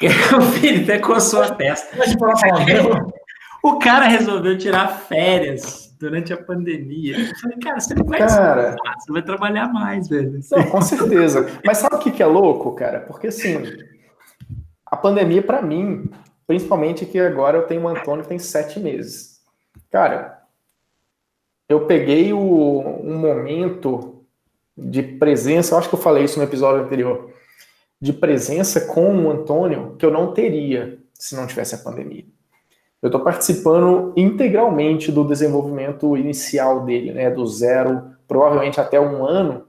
[0.00, 1.96] O filho até coçou a testa.
[3.64, 7.18] O cara resolveu tirar férias durante a pandemia.
[7.18, 10.38] Eu falei, cara, você não vai cara, você vai trabalhar mais, velho.
[10.52, 11.48] Não, com certeza.
[11.64, 13.00] Mas sabe o que, que é louco, cara?
[13.00, 13.60] Porque assim,
[14.90, 16.10] a pandemia, para mim,
[16.46, 19.40] principalmente que agora eu tenho um Antônio que tem sete meses.
[19.90, 20.42] Cara,
[21.68, 24.24] eu peguei o, um momento
[24.76, 27.30] de presença, eu acho que eu falei isso no episódio anterior,
[28.00, 32.24] de presença com o Antônio que eu não teria se não tivesse a pandemia.
[33.02, 39.66] eu estou participando integralmente do desenvolvimento inicial dele, né, do zero, provavelmente até um ano,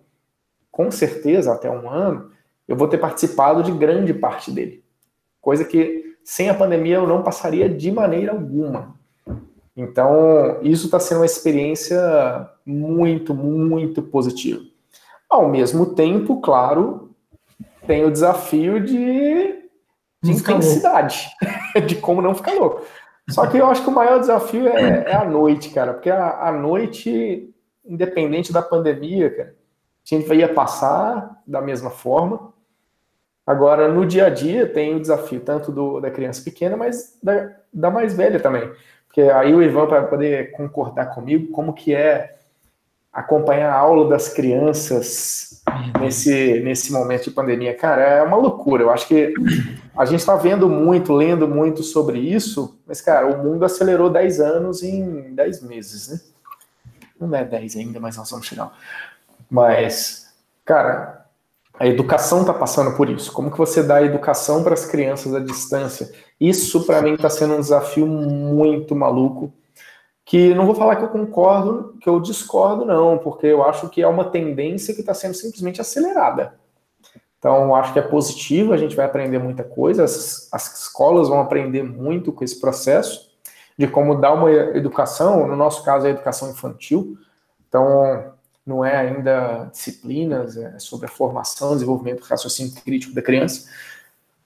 [0.72, 2.32] com certeza até um ano,
[2.68, 4.84] eu vou ter participado de grande parte dele.
[5.42, 8.96] Coisa que sem a pandemia eu não passaria de maneira alguma.
[9.76, 12.00] Então, isso está sendo uma experiência
[12.66, 14.62] muito, muito positiva.
[15.30, 17.16] Ao mesmo tempo, claro,
[17.88, 19.64] tem o desafio de,
[20.22, 21.30] de intensidade,
[21.88, 22.84] de como não ficar louco.
[23.30, 26.48] Só que eu acho que o maior desafio é, é a noite, cara, porque a,
[26.48, 27.50] a, noite,
[27.86, 32.52] independente da pandemia, cara, a gente ia passar da mesma forma.
[33.50, 37.50] Agora, no dia a dia, tem o desafio tanto do, da criança pequena, mas da,
[37.74, 38.72] da mais velha também.
[39.08, 42.38] Porque aí o Ivan vai poder concordar comigo como que é
[43.12, 45.64] acompanhar a aula das crianças
[46.00, 47.76] nesse, nesse momento de pandemia.
[47.76, 48.84] Cara, é uma loucura.
[48.84, 49.34] Eu acho que
[49.98, 54.40] a gente está vendo muito, lendo muito sobre isso, mas, cara, o mundo acelerou 10
[54.42, 56.20] anos em 10 meses, né?
[57.20, 58.72] Não é 10 ainda, mas nós vamos chegar.
[59.50, 60.32] Mas,
[60.64, 61.19] cara,
[61.80, 63.32] a educação está passando por isso.
[63.32, 66.12] Como que você dá educação para as crianças à distância?
[66.40, 69.54] Isso, para mim, está sendo um desafio muito maluco
[70.26, 74.02] que não vou falar que eu concordo, que eu discordo, não, porque eu acho que
[74.02, 76.54] é uma tendência que está sendo simplesmente acelerada.
[77.40, 81.40] Então, acho que é positivo, a gente vai aprender muita coisa, as, as escolas vão
[81.40, 83.30] aprender muito com esse processo
[83.78, 87.18] de como dar uma educação, no nosso caso, é a educação infantil.
[87.68, 88.34] Então,
[88.70, 93.68] não é ainda disciplinas, é sobre a formação, desenvolvimento, raciocínio crítico da criança,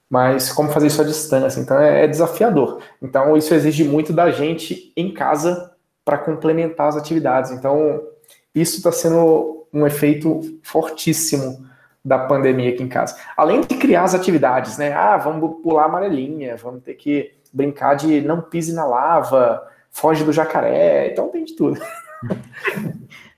[0.08, 1.60] mas como fazer isso à distância.
[1.60, 2.80] Então, é, é desafiador.
[3.02, 7.50] Então, isso exige muito da gente em casa para complementar as atividades.
[7.50, 8.02] Então,
[8.54, 11.66] isso está sendo um efeito fortíssimo
[12.02, 13.16] da pandemia aqui em casa.
[13.36, 14.92] Além de criar as atividades, né?
[14.92, 20.32] Ah, vamos pular amarelinha, vamos ter que brincar de não pise na lava, foge do
[20.32, 21.80] jacaré, então tem de tudo.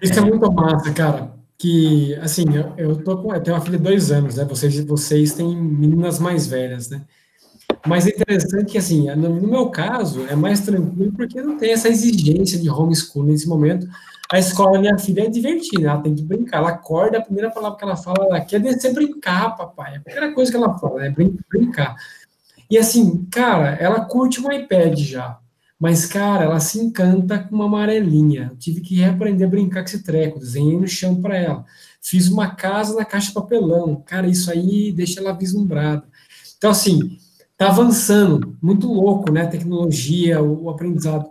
[0.00, 1.34] Isso é muito massa, cara.
[1.58, 4.44] Que, assim, eu, eu, tô com, eu tenho uma filha de dois anos, né?
[4.44, 7.02] Vocês, vocês têm meninas mais velhas, né?
[7.86, 11.88] Mas é interessante que, assim, no meu caso, é mais tranquilo porque não tem essa
[11.88, 13.86] exigência de homeschooling nesse momento.
[14.30, 16.58] A escola minha filha é divertida, ela tem que brincar.
[16.58, 19.96] Ela acorda, a primeira palavra que ela fala, ela quer descer brincar, papai.
[19.96, 21.94] A primeira coisa que ela fala é brincar.
[22.68, 25.38] E assim, cara, ela curte um iPad já.
[25.78, 28.48] Mas, cara, ela se encanta com uma amarelinha.
[28.50, 30.38] Eu tive que reaprender a brincar com esse treco.
[30.38, 31.64] Desenhei no chão para ela.
[32.00, 34.02] Fiz uma casa na caixa de papelão.
[34.06, 36.04] Cara, isso aí deixa ela vislumbrada.
[36.56, 37.18] Então, assim,
[37.58, 39.40] Está avançando, muito louco, né?
[39.40, 41.24] A tecnologia, o, o, aprendizado.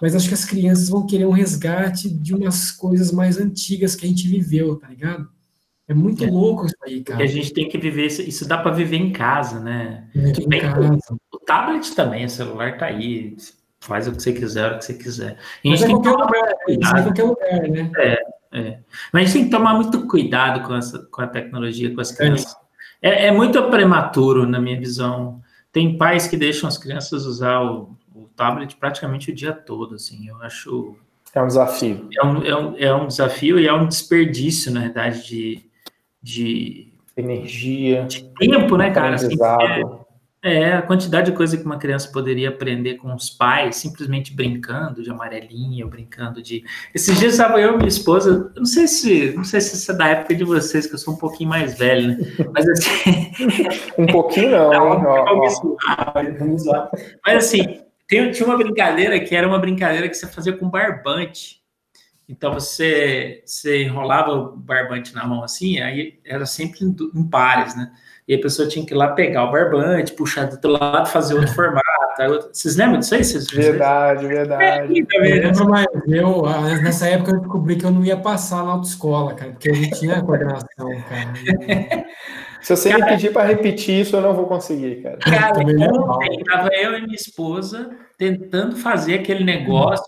[0.00, 4.06] Mas acho que as crianças vão querer um resgate de umas coisas mais antigas que
[4.06, 5.28] a gente viveu, tá ligado?
[5.86, 7.22] É muito é, louco isso aí, cara.
[7.22, 10.08] a gente tem que viver isso, isso dá para viver em casa, né?
[10.14, 10.98] É, em casa.
[11.30, 13.36] O tablet também, o celular tá aí,
[13.86, 15.36] faz o que você quiser, hora que você quiser.
[15.64, 17.90] A Mas é qualquer lugar, é qualquer lugar, né?
[17.96, 18.22] É,
[18.52, 18.78] é.
[19.12, 22.12] Mas a gente tem que tomar muito cuidado com, essa, com a tecnologia, com as
[22.12, 22.56] é crianças.
[23.00, 25.40] É, é muito prematuro, na minha visão,
[25.72, 30.28] tem pais que deixam as crianças usar o, o tablet praticamente o dia todo, assim,
[30.28, 30.96] eu acho...
[31.34, 32.08] É um desafio.
[32.18, 35.70] É um, é um, é um desafio e é um desperdício, na verdade, de...
[36.22, 39.14] de energia, de tempo, né, cara?
[39.14, 39.82] Assim, é,
[40.46, 45.02] é, a quantidade de coisa que uma criança poderia aprender com os pais, simplesmente brincando
[45.02, 46.64] de amarelinha, ou brincando de.
[46.94, 49.96] Esses dias estava eu e minha esposa, não sei se, não sei se isso é
[49.96, 52.18] da época de vocês, que eu sou um pouquinho mais velho, né?
[52.54, 53.32] Mas assim.
[53.98, 56.36] um pouquinho não, hein?
[56.38, 56.90] Vamos lá.
[57.26, 61.60] Mas assim, tem, tinha uma brincadeira que era uma brincadeira que você fazia com barbante.
[62.28, 67.92] Então você, você enrolava o barbante na mão assim, aí era sempre em pares, né?
[68.28, 71.34] E a pessoa tinha que ir lá pegar o barbante, puxar do outro lado, fazer
[71.34, 71.84] outro formato.
[72.52, 73.24] Vocês lembram disso aí?
[73.24, 74.64] Vocês, verdade, verdade.
[74.64, 76.42] É, eu lembro, mas eu,
[76.82, 79.90] nessa época eu descobri que eu não ia passar na autoescola, cara, porque eu não
[79.90, 82.06] tinha coordenação, cara.
[82.62, 85.18] Se você cara, me pedir para repetir isso, eu não vou conseguir, cara.
[85.18, 90.04] Cara, ontem estava eu e minha esposa tentando fazer aquele negócio,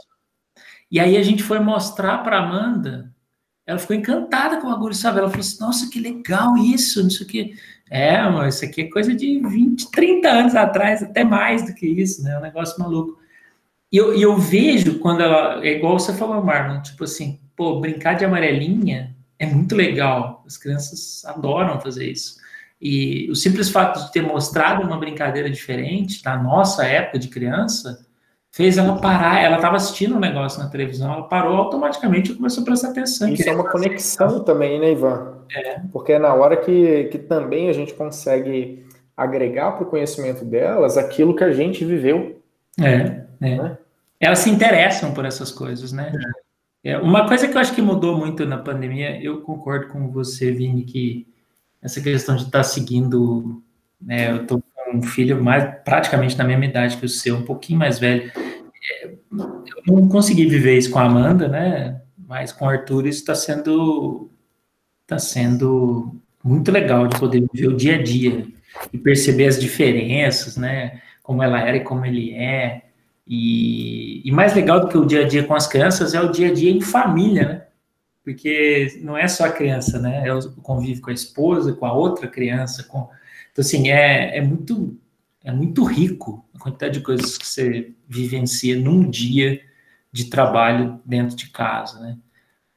[0.90, 3.12] e aí a gente foi mostrar para Amanda,
[3.66, 5.18] ela ficou encantada com o bagulho, sabe?
[5.18, 7.52] Ela falou assim, nossa, que legal isso, não sei o que.
[7.90, 11.86] É, mas isso aqui é coisa de 20, 30 anos atrás, até mais do que
[11.86, 12.34] isso, né?
[12.34, 13.18] É um negócio maluco.
[13.90, 15.64] E eu, eu vejo quando ela.
[15.64, 20.44] É igual você falou, Marlon, tipo assim, pô, brincar de amarelinha é muito legal.
[20.46, 22.36] As crianças adoram fazer isso.
[22.80, 28.06] E o simples fato de ter mostrado uma brincadeira diferente da nossa época de criança
[28.52, 29.42] fez ela parar.
[29.42, 33.28] Ela estava assistindo um negócio na televisão, ela parou automaticamente e começou a prestar atenção.
[33.28, 35.37] Isso é uma conexão também, né, Ivan?
[35.54, 35.80] É.
[35.92, 40.96] Porque é na hora que, que também a gente consegue agregar para o conhecimento delas
[40.96, 42.40] aquilo que a gente viveu.
[42.80, 43.56] É, é.
[43.56, 43.78] Né?
[44.20, 46.12] Elas se interessam por essas coisas, né?
[46.84, 46.92] É.
[46.92, 46.98] é.
[46.98, 50.84] uma coisa que eu acho que mudou muito na pandemia, eu concordo com você, Vini,
[50.84, 51.26] que
[51.82, 53.62] essa questão de estar tá seguindo,
[54.00, 54.30] né?
[54.30, 57.78] Eu tô com um filho mais praticamente na mesma idade que o seu, um pouquinho
[57.78, 58.30] mais velho.
[59.02, 62.00] É, eu não consegui viver isso com a Amanda, né?
[62.16, 64.30] Mas com o Arthur isso está sendo
[65.08, 68.46] está sendo muito legal de poder viver o dia a dia
[68.92, 71.00] e perceber as diferenças, né?
[71.22, 72.82] Como ela era e como ele é.
[73.26, 76.30] E, e, mais legal do que o dia a dia com as crianças é o
[76.30, 77.64] dia a dia em família, né?
[78.22, 80.28] Porque não é só a criança, né?
[80.28, 82.84] É o convívio com a esposa, com a outra criança.
[82.84, 83.08] Com...
[83.50, 84.94] Então, assim, é, é, muito,
[85.42, 89.60] é muito rico a quantidade de coisas que você vivencia num dia
[90.12, 92.18] de trabalho dentro de casa, né?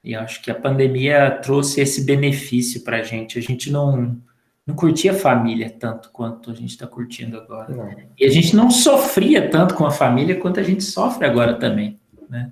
[0.04, 3.38] E acho que a pandemia trouxe esse benefício para a gente.
[3.38, 4.18] A gente não
[4.66, 7.74] não curtia a família tanto quanto a gente está curtindo agora.
[7.74, 7.92] Não.
[8.18, 12.00] E a gente não sofria tanto com a família quanto a gente sofre agora também,
[12.30, 12.52] né?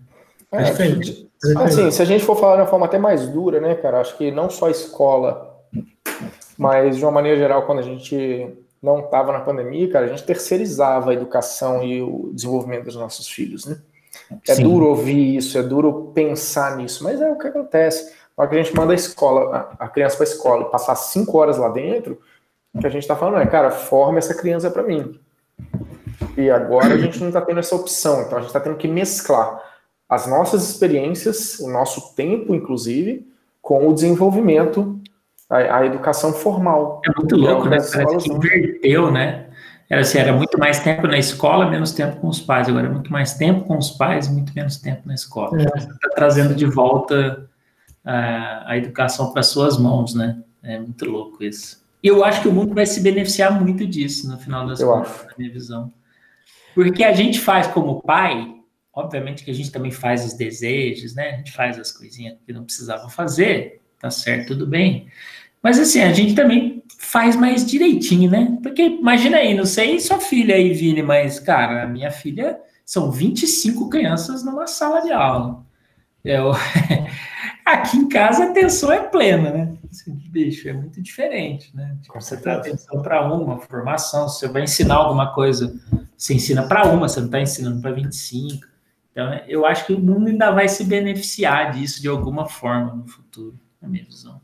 [0.52, 1.30] É, Perfeito.
[1.58, 4.18] Assim, se a gente for falar de uma forma até mais dura, né, cara, acho
[4.18, 5.58] que não só a escola,
[6.58, 10.24] mas de uma maneira geral, quando a gente não estava na pandemia, cara, a gente
[10.24, 13.80] terceirizava a educação e o desenvolvimento dos nossos filhos, né?
[14.48, 14.64] É Sim.
[14.64, 18.14] duro ouvir isso, é duro pensar nisso, mas é o que acontece.
[18.38, 20.96] Na hora que a gente manda a escola, a criança para a escola e passar
[20.96, 22.20] cinco horas lá dentro,
[22.74, 25.20] o que a gente está falando é, cara, forma essa criança para mim.
[26.38, 28.88] E agora a gente não está tendo essa opção, então a gente está tendo que
[28.88, 29.62] mesclar
[30.08, 33.28] as nossas experiências, o nosso tempo, inclusive,
[33.62, 35.00] com o desenvolvimento,
[35.50, 37.02] a, a educação formal.
[37.06, 37.78] É muito louco, é né?
[37.78, 39.49] Parece que inverteu, né?
[39.90, 42.70] Era assim, era muito mais tempo na escola, menos tempo com os pais.
[42.70, 45.60] Agora é muito mais tempo com os pais, muito menos tempo na escola.
[45.60, 45.66] É.
[45.78, 47.50] Está trazendo de volta
[48.06, 50.44] a, a educação para suas mãos, né?
[50.62, 51.84] É muito louco isso.
[52.04, 54.88] E eu acho que o mundo vai se beneficiar muito disso, no final das eu
[54.88, 55.26] contas, acho.
[55.26, 55.94] na minha visão.
[56.76, 58.56] Porque a gente faz como pai,
[58.94, 61.32] obviamente que a gente também faz os desejos, né?
[61.32, 65.08] A gente faz as coisinhas que não precisava fazer, tá certo, tudo bem.
[65.62, 68.58] Mas assim, a gente também faz mais direitinho, né?
[68.62, 73.12] Porque imagina aí, não sei sua filha aí, Vini, mas, cara, a minha filha são
[73.12, 75.64] 25 crianças numa sala de aula.
[76.24, 76.52] Eu,
[77.66, 79.78] aqui em casa a atenção é plena, né?
[79.90, 81.98] Assim, bicho, é muito diferente, né?
[82.02, 85.74] Tipo, você dá atenção para uma formação, você vai ensinar alguma coisa,
[86.18, 88.68] você ensina para uma, você não está ensinando para 25.
[89.12, 93.08] Então, eu acho que o mundo ainda vai se beneficiar disso de alguma forma no
[93.08, 94.42] futuro, na minha visão.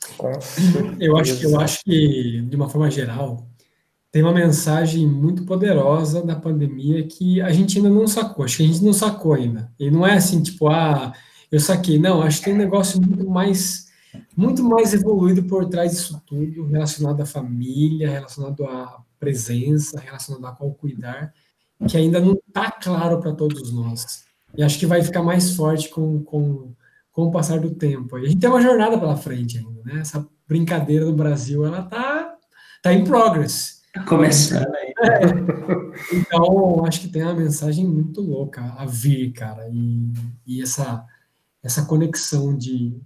[0.98, 3.46] Eu acho, eu acho que, de uma forma geral,
[4.12, 8.44] tem uma mensagem muito poderosa da pandemia que a gente ainda não sacou.
[8.44, 9.72] Acho que a gente não sacou ainda.
[9.78, 11.12] E não é assim, tipo, ah,
[11.50, 11.98] eu saquei.
[11.98, 13.86] Não, acho que tem um negócio muito mais,
[14.36, 20.52] muito mais evoluído por trás disso tudo, relacionado à família, relacionado à presença, relacionado a
[20.52, 21.32] qual cuidar,
[21.88, 24.24] que ainda não está claro para todos nós.
[24.56, 26.72] E acho que vai ficar mais forte com, com,
[27.20, 28.16] com o passar do tempo.
[28.16, 30.00] A gente tem uma jornada pela frente ainda, né?
[30.00, 32.34] Essa brincadeira do Brasil, ela tá,
[32.82, 33.80] tá em progress.
[34.06, 34.94] Começando aí.
[35.02, 35.70] É.
[36.12, 39.68] Então, acho que tem uma mensagem muito louca a vir, cara.
[39.70, 40.12] E,
[40.46, 41.04] e essa,
[41.62, 42.96] essa conexão de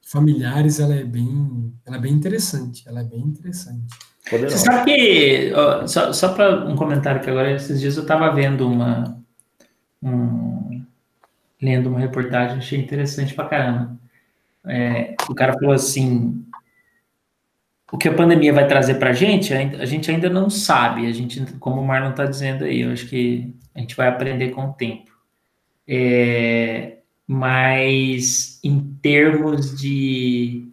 [0.00, 2.88] familiares, ela é bem, ela é bem interessante.
[2.88, 3.84] Ela é bem interessante.
[4.30, 8.32] Você sabe que, ó, só, só para um comentário que agora, esses dias eu estava
[8.32, 9.20] vendo uma,
[10.02, 10.61] um,
[11.62, 13.96] lendo uma reportagem, achei interessante pra caramba.
[14.66, 16.44] É, o cara falou assim,
[17.90, 21.06] o que a pandemia vai trazer para a gente, a gente ainda não sabe.
[21.06, 24.50] A gente, como o Marlon está dizendo aí, eu acho que a gente vai aprender
[24.50, 25.12] com o tempo.
[25.86, 30.68] É, mas em termos de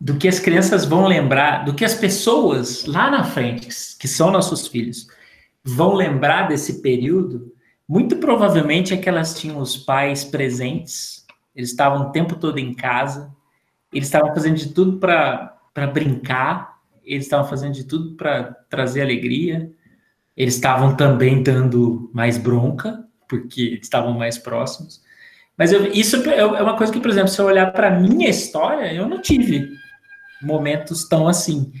[0.00, 4.30] do que as crianças vão lembrar, do que as pessoas lá na frente, que são
[4.30, 5.06] nossos filhos,
[5.62, 7.52] vão lembrar desse período,
[7.90, 11.26] muito provavelmente é que elas tinham os pais presentes,
[11.56, 13.34] eles estavam o tempo todo em casa,
[13.92, 15.58] eles estavam fazendo de tudo para
[15.92, 19.72] brincar, eles estavam fazendo de tudo para trazer alegria,
[20.36, 25.02] eles estavam também dando mais bronca, porque estavam mais próximos.
[25.58, 28.28] Mas eu, isso é, é uma coisa que, por exemplo, se eu olhar para minha
[28.28, 29.68] história, eu não tive
[30.40, 31.72] momentos tão assim.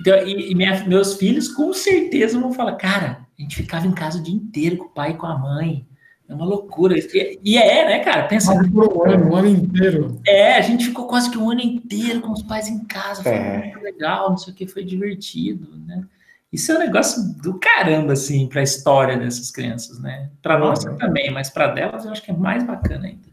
[0.00, 3.92] Então, e, e minha, meus filhos com certeza vão falar, cara, a gente ficava em
[3.92, 5.86] casa o dia inteiro com o pai e com a mãe.
[6.28, 6.96] É uma loucura.
[7.42, 8.26] E é, né, cara?
[8.26, 8.52] Pensa.
[8.52, 8.58] Um
[9.02, 10.20] ano, um ano inteiro.
[10.26, 13.22] É, a gente ficou quase que um ano inteiro com os pais em casa.
[13.22, 13.58] Foi é.
[13.58, 16.04] muito legal, não sei o que, foi divertido, né?
[16.50, 20.30] Isso é um negócio do caramba, assim, para a história dessas crianças, né?
[20.40, 20.96] Para nós uhum.
[20.96, 23.28] também, mas para delas eu acho que é mais bacana ainda.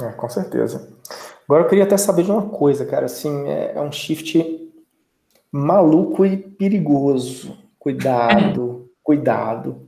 [0.00, 0.92] É, com certeza.
[1.44, 3.06] Agora eu queria até saber de uma coisa, cara.
[3.06, 4.70] Assim, é, é um shift
[5.50, 7.58] maluco e perigoso.
[7.78, 9.86] Cuidado, cuidado.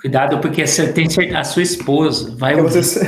[0.00, 2.82] Cuidado, porque você tem a sua esposa vai ouvir.
[2.82, 3.00] Você...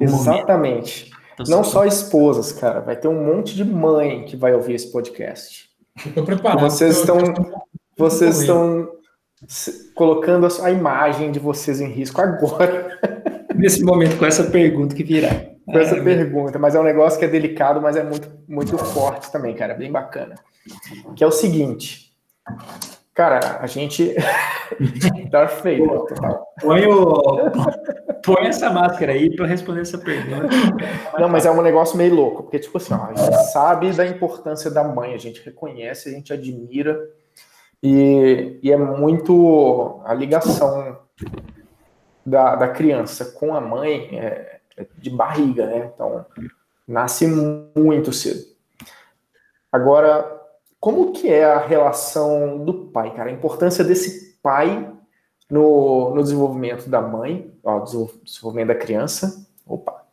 [0.00, 1.10] Exatamente.
[1.34, 2.80] Então, Não só esposas, cara.
[2.80, 5.70] Vai ter um monte de mãe que vai ouvir esse podcast.
[6.06, 6.60] Estou preparado.
[6.60, 7.18] Vocês estão,
[7.96, 8.88] vocês estão
[9.94, 12.98] colocando a imagem de vocês em risco agora.
[13.54, 15.30] Nesse momento, com essa pergunta que virá.
[15.64, 18.76] Com essa é, pergunta, mas é um negócio que é delicado, mas é muito, muito
[18.78, 19.74] forte também, cara.
[19.74, 20.36] Bem bacana.
[21.16, 22.12] Que é o seguinte.
[23.20, 24.14] Cara, a gente.
[25.30, 26.54] Darth Vader, total.
[26.58, 27.50] Põe, o...
[28.24, 30.48] Põe essa máscara aí para responder essa pergunta.
[31.18, 34.06] Não, mas é um negócio meio louco, porque, tipo assim, ó, a gente sabe da
[34.06, 36.98] importância da mãe, a gente reconhece, a gente admira,
[37.82, 40.96] e, e é muito a ligação
[42.24, 45.90] da, da criança com a mãe é, é de barriga, né?
[45.94, 46.24] Então,
[46.88, 48.40] nasce muito cedo.
[49.70, 50.39] Agora,
[50.80, 53.28] como que é a relação do pai, cara?
[53.28, 54.90] A importância desse pai
[55.50, 59.46] no, no desenvolvimento da mãe, ó, desenvolvimento da criança.
[59.66, 60.04] Opa.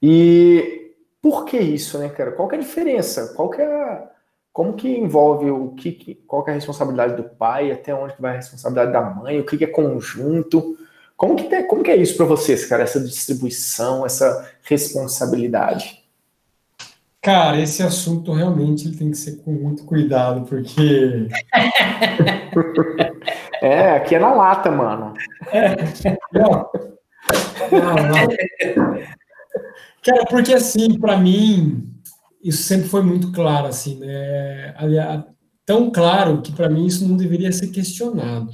[0.00, 2.32] E por que isso, né, cara?
[2.32, 3.34] Qual que é a diferença?
[3.34, 4.10] Qual que é a,
[4.52, 8.22] como que envolve o que, qual que é a responsabilidade do pai, até onde que
[8.22, 10.76] vai a responsabilidade da mãe, o que, que é conjunto?
[11.16, 12.84] Como que, como que é isso para vocês, cara?
[12.84, 16.07] Essa distribuição, essa responsabilidade?
[17.20, 21.28] Cara, esse assunto realmente tem que ser com muito cuidado, porque.
[23.60, 25.12] é, aqui é na lata, mano.
[25.52, 25.76] É,
[26.32, 26.70] não.
[27.72, 28.28] Não, não.
[30.02, 31.92] Cara, porque assim, para mim,
[32.42, 34.74] isso sempre foi muito claro, assim, né?
[34.76, 35.24] Aliás,
[35.66, 38.50] tão claro que para mim isso não deveria ser questionado.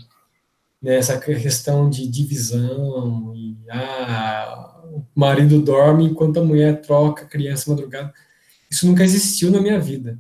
[0.83, 0.97] Né?
[0.97, 7.71] Essa questão de divisão, e ah, o marido dorme enquanto a mulher troca a criança
[7.71, 8.13] madrugada.
[8.75, 10.19] Isso nunca existiu na minha vida.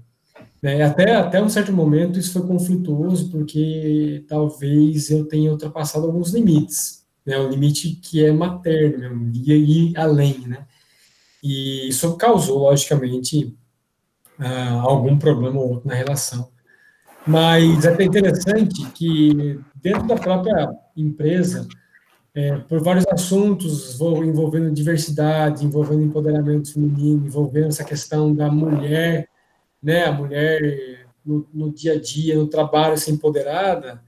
[0.62, 0.80] Né?
[0.84, 7.04] Até, até um certo momento isso foi conflituoso, porque talvez eu tenha ultrapassado alguns limites.
[7.26, 7.36] Né?
[7.36, 10.64] O limite que é materno, mesmo, ia ir além, né?
[11.42, 13.52] E isso causou, logicamente,
[14.38, 16.48] uh, algum problema ou outro na relação.
[17.26, 21.66] Mas é interessante que, dentro da própria empresa,
[22.34, 29.28] é, por vários assuntos envolvendo diversidade, envolvendo empoderamento feminino, envolvendo essa questão da mulher,
[29.82, 34.02] né, a mulher no, no dia a dia, no trabalho, ser empoderada,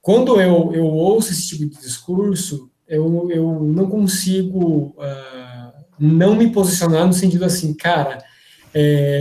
[0.00, 6.50] quando eu, eu ouço esse tipo de discurso, eu, eu não consigo uh, não me
[6.50, 8.24] posicionar no sentido assim, cara,
[8.72, 9.20] é,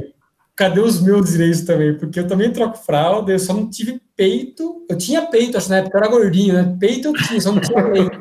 [0.58, 1.96] cadê os meus direitos também?
[1.96, 4.86] Porque eu também troco fralda, eu só não tive peito.
[4.89, 6.76] Eu tinha peito, acho na época eu era gordinho, né?
[6.80, 8.20] Peito eu tinha, só não tinha peito.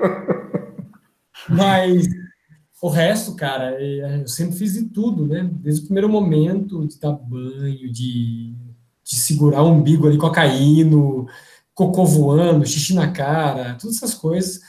[1.49, 2.07] Mas
[2.83, 5.49] o resto, cara, é, eu sempre fiz de tudo, né?
[5.51, 8.55] Desde o primeiro momento de dar banho, de,
[9.03, 11.27] de segurar o umbigo ali cocaíno,
[11.75, 14.61] cocô voando, xixi na cara, todas essas coisas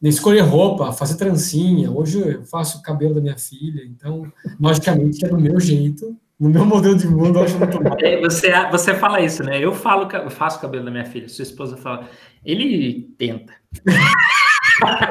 [0.00, 1.90] escolher roupa, fazer trancinha.
[1.90, 6.50] Hoje eu faço o cabelo da minha filha, então, logicamente, é do meu jeito, no
[6.50, 7.96] meu modelo de mundo, eu acho muito bom.
[8.00, 9.58] É, você, você fala isso, né?
[9.62, 12.08] Eu falo, eu faço o cabelo da minha filha, sua esposa fala,
[12.44, 13.52] ele tenta.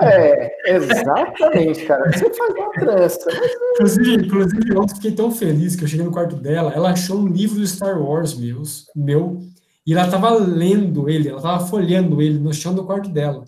[0.01, 2.09] É, exatamente, cara.
[2.09, 3.29] Você faz uma trança.
[3.73, 7.27] Inclusive, inclusive, ontem fiquei tão feliz que eu cheguei no quarto dela, ela achou um
[7.27, 9.41] livro do Star Wars meus, meu,
[9.85, 13.43] e ela tava lendo ele, ela tava folheando ele no chão do quarto dela.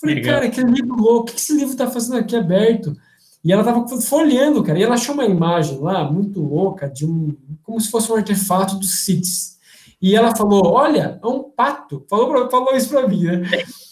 [0.00, 0.34] Falei, Legal.
[0.36, 2.96] cara, que livro louco, o que esse livro tá fazendo aqui aberto?
[3.44, 7.36] E ela tava folheando, cara, e ela achou uma imagem lá muito louca, de um,
[7.62, 9.58] como se fosse um artefato dos Siths.
[10.00, 12.04] E ela falou, olha, é um pato.
[12.08, 13.42] Falou, pra, falou isso pra mim, né?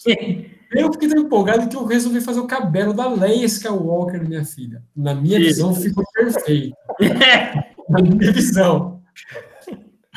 [0.73, 4.83] Eu fiquei tão empolgado que eu resolvi fazer o cabelo da Leia Skywalker, minha filha.
[4.95, 6.77] Na minha visão, ficou perfeito.
[7.89, 9.01] Na minha visão.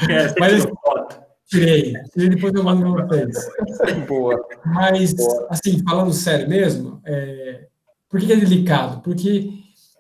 [0.10, 1.22] É, Mas, foto.
[1.46, 1.94] Tirei.
[2.16, 3.50] E depois eu mando para vocês.
[4.08, 4.44] Boa.
[4.66, 5.48] Mas, Boa.
[5.50, 7.68] assim, falando sério mesmo, é...
[8.10, 9.02] por que é delicado?
[9.02, 9.54] Porque,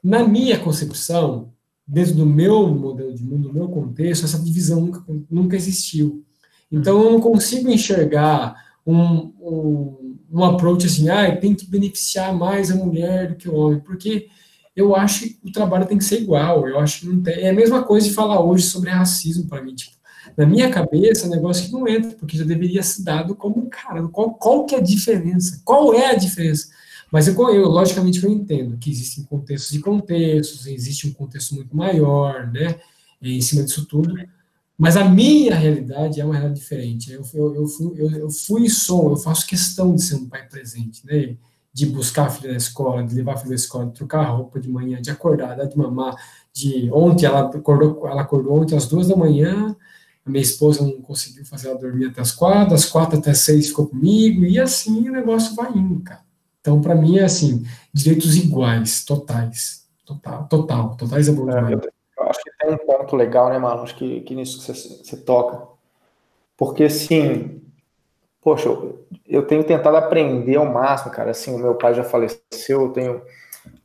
[0.03, 1.53] na minha concepção,
[1.87, 6.25] dentro do meu modelo de mundo, do meu contexto, essa divisão nunca, nunca existiu.
[6.71, 8.55] Então, eu não consigo enxergar
[8.85, 13.55] um, um, um approach assim, ah, tem que beneficiar mais a mulher do que o
[13.55, 14.27] homem, porque
[14.75, 16.67] eu acho que o trabalho tem que ser igual.
[16.67, 17.35] Eu acho que não tem.
[17.35, 19.75] É a mesma coisa de falar hoje sobre racismo para mim.
[19.75, 19.97] Tipo,
[20.37, 23.69] na minha cabeça, é um negócio que não entra, porque já deveria ser dado como,
[23.69, 25.61] cara, qual, qual que é a diferença?
[25.65, 26.69] Qual é a diferença?
[27.11, 31.75] Mas eu, eu, logicamente, eu entendo que existem contextos e contextos, existe um contexto muito
[31.75, 32.79] maior, né,
[33.21, 34.15] em cima disso tudo,
[34.77, 37.11] mas a minha realidade é uma realidade diferente.
[37.11, 40.29] Eu, eu, eu, fui, eu, eu fui e sou, eu faço questão de ser um
[40.29, 41.35] pai presente, né,
[41.73, 44.29] de buscar a filha na escola, de levar a filha na escola, de trocar a
[44.29, 46.15] roupa de manhã, de acordar, dar de mamar,
[46.53, 49.75] de ontem ela acordou, ela acordou ontem às duas da manhã,
[50.25, 53.67] a minha esposa não conseguiu fazer ela dormir até as quatro, das quatro até seis
[53.67, 56.28] ficou comigo, e assim o negócio vai indo, cara.
[56.69, 59.87] Então, para mim, é assim, direitos iguais, totais.
[60.05, 63.83] Total, total, totais é bom eu, acho que tem um ponto legal, né, Marlon?
[63.83, 65.67] Acho que, que nisso que você, você toca.
[66.55, 67.59] Porque, assim,
[68.39, 71.31] poxa, eu, eu tenho tentado aprender ao máximo, cara.
[71.31, 73.21] Assim, o meu pai já faleceu, eu tenho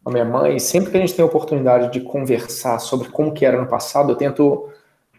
[0.05, 3.33] a minha mãe, e sempre que a gente tem a oportunidade de conversar sobre como
[3.33, 4.69] que era no passado, eu tento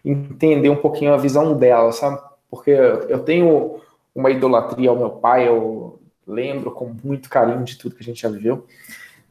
[0.04, 2.20] entender um pouquinho a visão dela, sabe?
[2.48, 3.80] Porque eu tenho
[4.14, 5.95] uma idolatria ao meu pai, eu
[6.26, 8.66] lembro com muito carinho de tudo que a gente já viveu.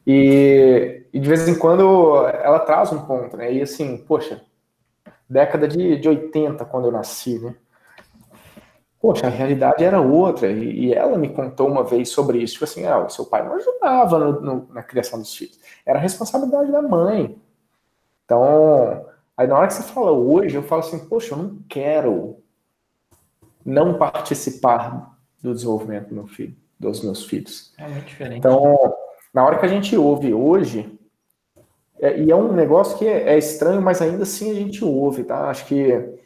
[0.06, 3.52] E, e de vez em quando ela traz um ponto, né?
[3.52, 4.42] E assim, poxa,
[5.28, 7.54] década de, de 80, quando eu nasci, né?
[9.00, 10.50] Poxa, a realidade era outra.
[10.50, 12.54] E, e ela me contou uma vez sobre isso.
[12.54, 15.58] Tipo assim, ah, o seu pai não ajudava no, no, na criação dos filhos.
[15.84, 17.36] Era responsabilidade da mãe.
[18.24, 22.42] Então, Aí na hora que você fala hoje, eu falo assim, poxa, eu não quero
[23.64, 27.72] não participar do desenvolvimento do meu filho, dos meus filhos.
[27.78, 28.38] É muito diferente.
[28.38, 28.94] Então,
[29.32, 30.98] na hora que a gente ouve hoje,
[32.00, 35.24] é, e é um negócio que é, é, estranho, mas ainda assim a gente ouve,
[35.24, 35.48] tá?
[35.48, 36.16] Acho que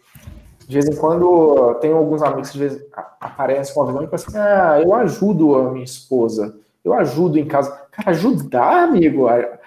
[0.66, 2.86] de vez em quando tem alguns amigos que de vez
[3.20, 7.38] aparecem com a visão e falam assim, ah, eu ajudo a minha esposa, eu ajudo
[7.38, 7.70] em casa.
[7.90, 9.58] Cara, ajudar, amigo, a,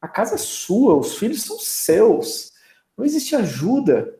[0.00, 2.52] a casa é sua, os filhos são seus.
[2.96, 4.14] Não existe ajuda.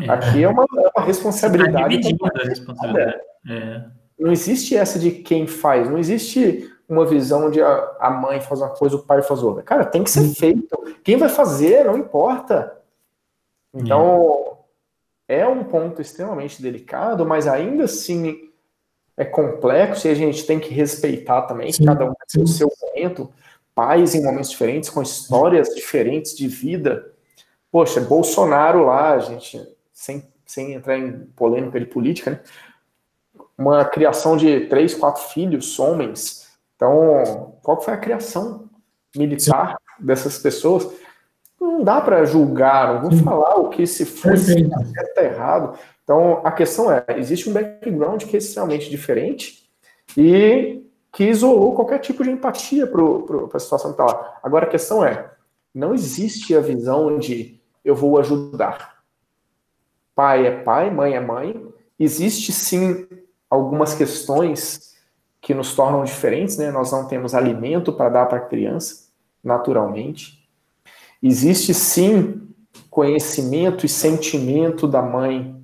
[0.00, 0.08] É.
[0.08, 2.18] Aqui é uma, é uma responsabilidade.
[2.18, 3.20] Tá responsabilidade.
[3.48, 3.84] É.
[4.20, 5.88] Não existe essa de quem faz.
[5.88, 9.62] Não existe uma visão de a, mãe faz uma coisa, o pai faz outra.
[9.62, 10.34] Cara, tem que ser uhum.
[10.34, 10.96] feito.
[11.02, 12.76] Quem vai fazer, não importa.
[13.72, 14.58] Então,
[15.26, 15.38] é.
[15.38, 18.50] é um ponto extremamente delicado, mas ainda assim
[19.16, 23.30] é complexo e a gente tem que respeitar também, cada um tem o seu momento,
[23.74, 27.12] pais em momentos diferentes, com histórias diferentes de vida.
[27.70, 29.60] Poxa, Bolsonaro lá, gente,
[29.92, 32.40] sem, sem entrar em polêmica de política, né?
[33.60, 36.48] Uma criação de três, quatro filhos, homens.
[36.74, 38.70] Então, qual foi a criação
[39.14, 40.06] militar Sim.
[40.06, 40.90] dessas pessoas?
[41.60, 43.22] Não dá para julgar, não vou Sim.
[43.22, 45.78] falar o que se foi certo está errado.
[46.02, 49.70] Então, a questão é, existe um background que é extremamente diferente
[50.16, 50.82] e
[51.12, 53.02] que isolou qualquer tipo de empatia para
[53.54, 54.38] a situação que está lá.
[54.42, 55.30] Agora, a questão é,
[55.74, 59.02] não existe a visão de eu vou ajudar.
[60.14, 61.62] Pai é pai, mãe é mãe.
[61.98, 63.06] Existe sim
[63.50, 64.94] algumas questões
[65.40, 66.70] que nos tornam diferentes, né?
[66.70, 69.08] Nós não temos alimento para dar para a criança,
[69.42, 70.48] naturalmente.
[71.22, 72.48] Existe sim
[72.88, 75.60] conhecimento e sentimento da mãe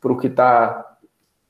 [0.00, 0.98] para o que está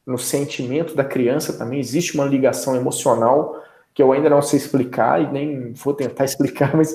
[0.07, 1.81] no sentimento da criança também.
[1.81, 3.61] Existe uma ligação emocional
[3.95, 6.95] que eu ainda não sei explicar e nem vou tentar explicar, mas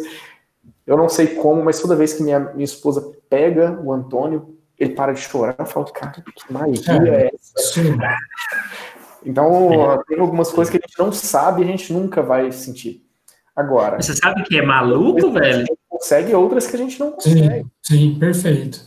[0.85, 4.93] eu não sei como, mas toda vez que minha, minha esposa pega o Antônio, ele
[4.93, 5.55] para de chorar.
[5.57, 7.73] Eu falo, cara, que magia é, é essa?
[7.73, 7.97] Sim.
[9.25, 10.03] Então, é.
[10.07, 13.03] tem algumas coisas que a gente não sabe e a gente nunca vai sentir.
[13.55, 13.99] Agora.
[13.99, 15.55] Você sabe que é maluco, velho?
[15.55, 17.65] A gente consegue outras que a gente não consegue.
[17.81, 18.81] Sim, sim perfeito.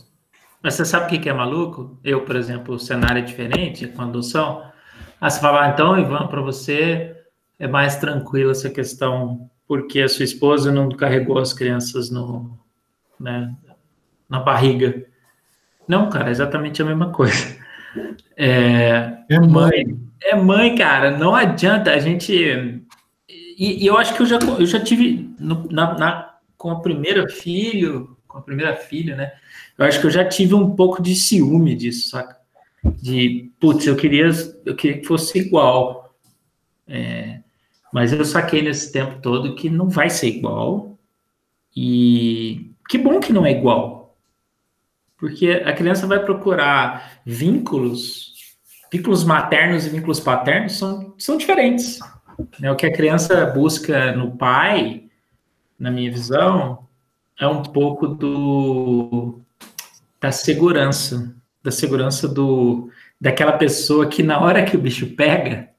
[0.63, 1.99] Mas você sabe o que é maluco?
[2.03, 4.63] Eu, por exemplo, o cenário é diferente com a adoção.
[5.19, 7.15] Ah, você fala, ah, então, Ivan, para você
[7.59, 12.59] é mais tranquilo essa questão porque a sua esposa não carregou as crianças no,
[13.19, 13.55] né,
[14.27, 15.05] na barriga.
[15.91, 17.53] Não, cara, é exatamente a mesma coisa.
[18.37, 19.99] É, é mãe.
[20.23, 21.17] É mãe, cara.
[21.17, 22.33] Não adianta a gente.
[23.29, 26.79] E, e eu acho que eu já, eu já tive no, na, na, com a
[26.79, 29.33] primeira filho, com a primeira filha, né?
[29.77, 32.37] Eu acho que eu já tive um pouco de ciúme disso, saca?
[33.01, 34.29] De, putz, eu queria,
[34.65, 36.15] eu queria que fosse igual.
[36.87, 37.39] É,
[37.91, 40.97] mas eu saquei nesse tempo todo que não vai ser igual.
[41.75, 44.00] E que bom que não é igual.
[45.21, 48.33] Porque a criança vai procurar vínculos,
[48.91, 51.99] vínculos maternos e vínculos paternos são, são diferentes.
[52.59, 52.71] Né?
[52.71, 55.03] O que a criança busca no pai,
[55.77, 56.87] na minha visão,
[57.39, 59.39] é um pouco do
[60.19, 65.69] da segurança, da segurança do daquela pessoa que na hora que o bicho pega,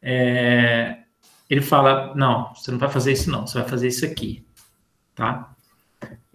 [0.00, 1.00] é,
[1.50, 4.42] ele fala: não, você não vai fazer isso, não, você vai fazer isso aqui,
[5.14, 5.53] tá?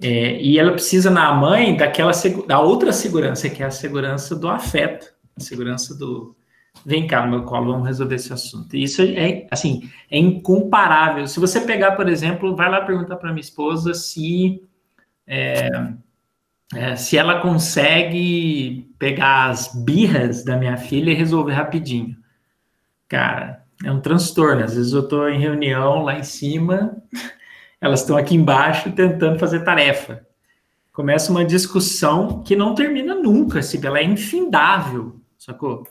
[0.01, 2.11] É, e ela precisa na mãe daquela
[2.47, 6.35] da outra segurança, que é a segurança do afeto, a segurança do
[6.85, 8.75] vem cá no meu colo, vamos resolver esse assunto.
[8.75, 11.27] E isso é assim, é incomparável.
[11.27, 14.63] Se você pegar, por exemplo, vai lá perguntar para minha esposa se
[15.27, 15.69] é,
[16.75, 22.15] é, se ela consegue pegar as birras da minha filha e resolver rapidinho.
[23.07, 24.63] Cara, é um transtorno.
[24.63, 26.97] Às vezes eu estou em reunião lá em cima,
[27.81, 30.25] elas estão aqui embaixo tentando fazer tarefa.
[30.91, 35.87] começa uma discussão que não termina nunca, assim, ela é infindável, sacou?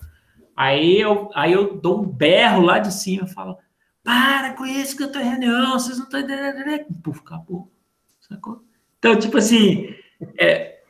[0.55, 3.57] Aí eu, aí eu dou um berro lá de cima falo,
[4.03, 6.84] para com isso que eu tô em reunião, vocês não estão entendendo.
[7.03, 7.70] Puf, acabou,
[8.20, 8.62] sacou?
[8.99, 9.95] Então, tipo assim,
[10.36, 10.80] é,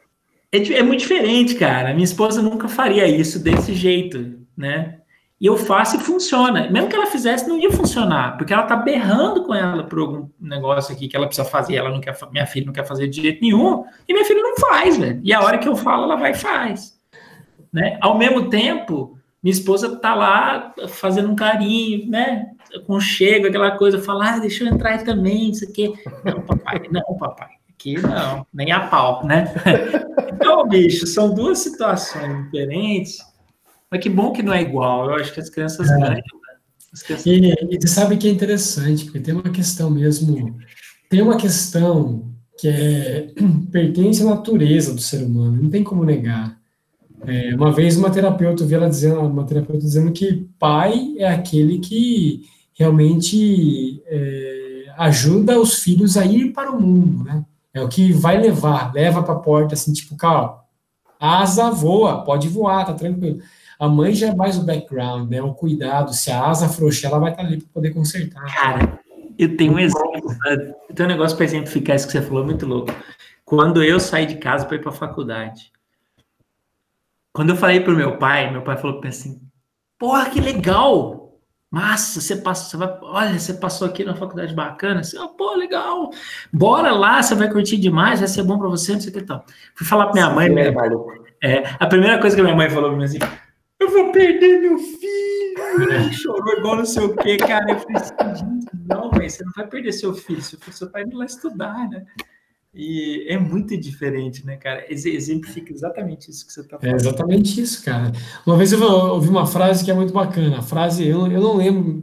[0.50, 1.92] é, é muito diferente, cara.
[1.92, 4.97] Minha esposa nunca faria isso desse jeito, né?
[5.40, 6.68] E eu faço e funciona.
[6.68, 10.28] Mesmo que ela fizesse, não ia funcionar, porque ela tá berrando com ela por algum
[10.40, 13.22] negócio aqui que ela precisa fazer, ela não quer, minha filha não quer fazer de
[13.22, 15.20] jeito nenhum, e minha filha não faz, velho.
[15.22, 16.98] E a hora que eu falo, ela vai e faz.
[17.72, 17.98] Né?
[18.00, 22.46] Ao mesmo tempo, minha esposa tá lá fazendo um carinho, né?
[22.86, 25.92] Conchego, aquela coisa, falar, ah, deixa eu entrar também, isso aqui.
[26.24, 27.50] Não, papai, não, papai.
[27.72, 29.52] Aqui não, nem a pau, né?
[30.40, 33.18] Então, bicho, são duas situações diferentes
[33.90, 35.06] mas que bom que não é igual.
[35.06, 35.96] Eu acho que as crianças é.
[35.96, 36.14] ganham.
[36.14, 36.22] Né?
[36.92, 37.26] As crianças...
[37.26, 40.58] E, e você sabe que é interessante, porque tem uma questão mesmo.
[41.08, 43.32] Tem uma questão que é,
[43.70, 46.58] pertence à natureza do ser humano, não tem como negar.
[47.26, 51.28] É, uma vez uma terapeuta, eu vi ela dizendo, uma terapeuta dizendo que pai é
[51.28, 52.42] aquele que
[52.74, 57.44] realmente é, ajuda os filhos a ir para o mundo, né?
[57.74, 60.60] É o que vai levar, leva para a porta, assim, tipo, calma,
[61.20, 63.40] asa voa, pode voar, tá tranquilo.
[63.78, 65.40] A mãe já é mais o background, né?
[65.40, 66.12] O cuidado.
[66.12, 68.44] Se a asa frouxar, ela vai estar ali para poder consertar.
[68.52, 68.98] Cara,
[69.38, 70.36] eu tenho um exemplo.
[70.88, 72.92] Eu tenho um negócio para exemplificar isso que você falou, muito louco.
[73.44, 75.72] Quando eu saí de casa para ir para a faculdade,
[77.32, 79.40] quando eu falei para o meu pai, meu pai falou assim:
[79.98, 81.18] Porra, que legal!
[81.70, 85.54] Massa, você passou, você vai, olha, você passou aqui na faculdade bacana, assim, oh, pô,
[85.54, 86.10] legal.
[86.50, 89.22] Bora lá, você vai curtir demais, vai ser bom para você, não sei o que
[89.22, 89.44] tal.
[89.74, 90.72] Fui falar para minha mãe, né?
[91.42, 93.18] É, a primeira coisa que minha mãe falou para mim assim:
[93.88, 95.92] eu vou perder meu filho.
[95.92, 97.72] Ele chorou igual não sei o quê, cara.
[97.72, 98.44] Eu falei assim,
[98.86, 101.88] não, mãe, você não vai perder seu filho, seu filho só vai ir lá estudar,
[101.88, 102.04] né?
[102.74, 104.84] E é muito diferente, né, cara?
[104.92, 106.94] Exemplifica exatamente isso que você está falando.
[106.94, 108.12] É exatamente isso, cara.
[108.46, 110.58] Uma vez eu ouvi uma frase que é muito bacana.
[110.58, 112.00] A frase, eu, eu não lembro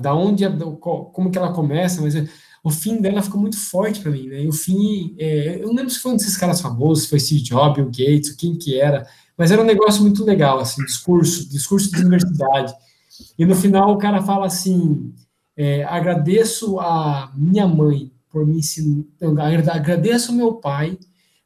[0.00, 0.44] da onde,
[0.78, 2.14] como que ela começa, mas
[2.62, 4.42] o fim dela ficou muito forte para mim, né?
[4.42, 7.18] E o fim, é, eu não lembro se foi um desses caras famosos, se foi
[7.18, 9.06] Steve Jobs, Bill Gates, quem que era,
[9.36, 12.74] mas era um negócio muito legal, assim, discurso, discurso de universidade.
[13.38, 15.12] E no final o cara fala assim:
[15.56, 19.04] é, agradeço a minha mãe por me ensinar,
[19.72, 20.98] agradeço ao meu pai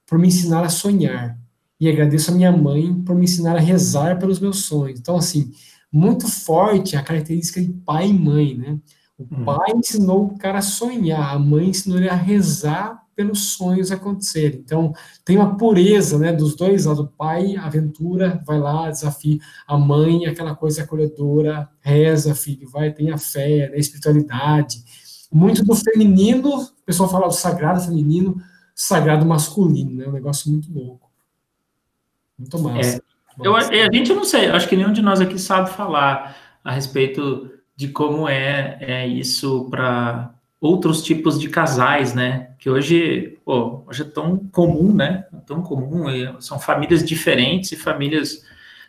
[0.06, 1.38] por me ensinar a sonhar
[1.78, 4.98] e agradeço a minha mãe por me ensinar a rezar pelos meus sonhos.
[4.98, 5.52] Então, assim,
[5.92, 8.78] muito forte a característica de pai e mãe, né?
[9.18, 9.44] O hum.
[9.44, 14.60] pai ensinou o cara a sonhar, a mãe ensinou ele a rezar pelos sonhos acontecerem.
[14.64, 14.92] Então,
[15.24, 17.02] tem uma pureza, né, dos dois lados.
[17.02, 19.40] O pai, aventura, vai lá, desafia.
[19.66, 24.84] A mãe, aquela coisa acolhedora, reza, filho, vai, tem a fé, né, a espiritualidade.
[25.32, 28.40] Muito do feminino, o pessoal fala do sagrado feminino,
[28.72, 31.10] sagrado masculino, né, um negócio muito louco.
[32.38, 32.98] Muito massa.
[32.98, 33.00] É.
[33.42, 37.50] Eu, a gente não sei, acho que nenhum de nós aqui sabe falar a respeito
[37.74, 42.50] de como é, é isso para outros tipos de casais, né?
[42.58, 45.26] Que hoje, pô, hoje é tão comum, né?
[45.32, 46.06] É tão comum,
[46.40, 48.44] são famílias diferentes e famílias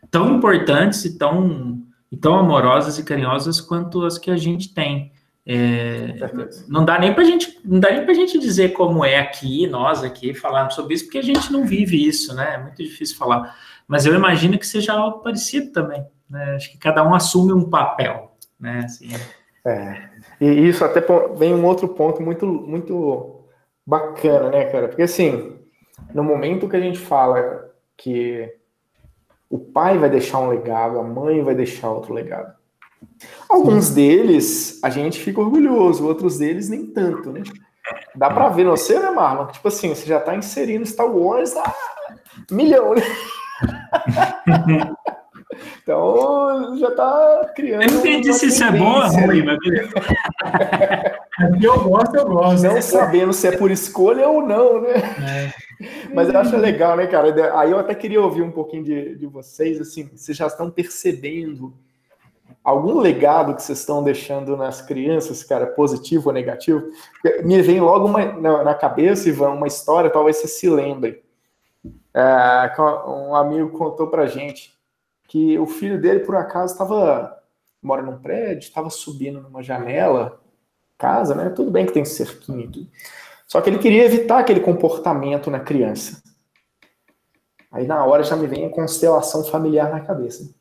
[0.09, 5.11] tão importantes e tão, e tão amorosas e carinhosas quanto as que a gente tem.
[5.45, 6.15] É,
[6.67, 10.03] não dá nem para gente, não dá nem para gente dizer como é aqui, nós
[10.03, 12.55] aqui falando sobre isso, porque a gente não vive isso, né?
[12.55, 13.55] É muito difícil falar.
[13.87, 16.05] Mas eu imagino que seja algo parecido também.
[16.29, 16.55] Né?
[16.55, 18.83] Acho que cada um assume um papel, né?
[18.85, 19.09] Assim,
[19.69, 20.09] é.
[20.39, 21.03] E isso até
[21.35, 23.43] vem um outro ponto muito, muito
[23.85, 24.87] bacana, né, cara?
[24.87, 25.57] Porque assim,
[26.13, 28.49] no momento que a gente fala que
[29.49, 32.53] o pai vai deixar um legado, a mãe vai deixar outro legado.
[33.49, 37.41] Alguns deles a gente fica orgulhoso, outros deles nem tanto, né?
[38.15, 39.47] Dá pra ver, não sei, né, Marlon?
[39.47, 41.73] Tipo assim, você já tá inserindo Star Wars a
[42.51, 43.01] milhão, né?
[45.81, 47.83] Então já está criando.
[47.83, 49.57] Eu não entendi se isso é bom ou ruim, mas
[51.61, 52.63] eu gosto, eu gosto.
[52.63, 54.93] Não sabendo se é por escolha ou não, né?
[54.93, 55.69] É.
[56.13, 57.59] Mas eu acho legal, né, cara?
[57.59, 61.73] Aí eu até queria ouvir um pouquinho de, de vocês, assim, vocês já estão percebendo
[62.63, 66.83] algum legado que vocês estão deixando nas crianças, cara, positivo ou negativo?
[67.43, 71.23] Me vem logo uma, na, na cabeça, Ivan, uma história, talvez você se lembre.
[72.13, 72.71] É,
[73.07, 74.77] um amigo contou pra gente
[75.29, 77.39] que o filho dele, por acaso, estava
[77.81, 80.41] mora num prédio, estava subindo numa janela,
[80.97, 81.49] casa, né?
[81.49, 82.87] Tudo bem que tem cerquinho e tudo.
[83.47, 86.21] Só que ele queria evitar aquele comportamento na criança.
[87.71, 90.53] Aí na hora já me vem a constelação familiar na cabeça.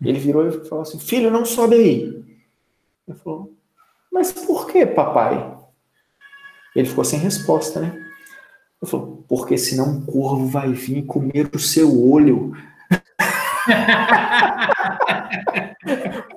[0.00, 2.24] Ele virou e falou assim: Filho, não sobe aí.
[3.08, 3.52] Ele falou:
[4.12, 5.58] Mas por que, papai?
[6.76, 7.92] Ele ficou sem resposta, né?
[8.80, 12.52] Ele falou, porque senão um corvo vai vir comer o seu olho.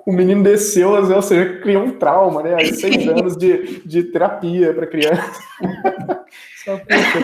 [0.06, 2.66] O menino desceu, ou seja, criou um trauma, né?
[2.66, 5.42] Seis anos de, de terapia para criança.
[6.64, 7.20] Só, poxa,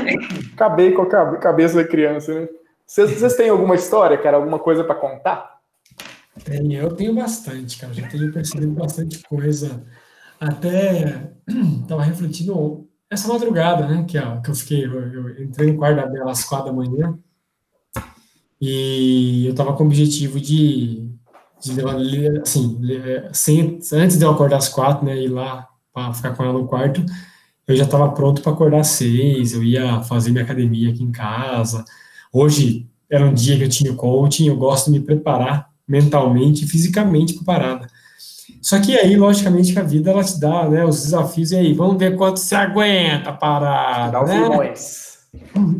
[0.53, 2.47] acabei com a cabeça da criança, né?
[2.85, 4.37] Vocês, têm alguma história, cara?
[4.37, 5.59] Alguma coisa para contar?
[6.43, 7.93] Tenho, eu tenho bastante, cara.
[7.93, 9.83] Já tenho percebido bastante coisa.
[10.39, 11.29] Até
[11.83, 14.05] estava refletindo essa madrugada, né?
[14.07, 16.73] Que, ó, que eu fiquei, eu, eu entrei no quarto da Bela às quatro da
[16.73, 17.17] manhã
[18.61, 21.09] e eu estava com o objetivo de,
[21.61, 21.71] de
[22.41, 22.79] assim,
[23.31, 25.17] sem, antes de eu acordar às quatro, né?
[25.17, 27.03] Ir lá para ficar com ela no quarto,
[27.67, 29.53] eu já estava pronto para acordar às seis.
[29.53, 31.85] Eu ia fazer minha academia aqui em casa.
[32.33, 34.47] Hoje era um dia que eu tinha coaching.
[34.47, 37.87] Eu gosto de me preparar mentalmente e fisicamente para parada.
[38.61, 41.73] Só que aí, logicamente, que a vida ela te dá né, os desafios, e aí,
[41.73, 44.11] vamos ver quanto você aguenta parar.
[44.11, 44.73] Dá né?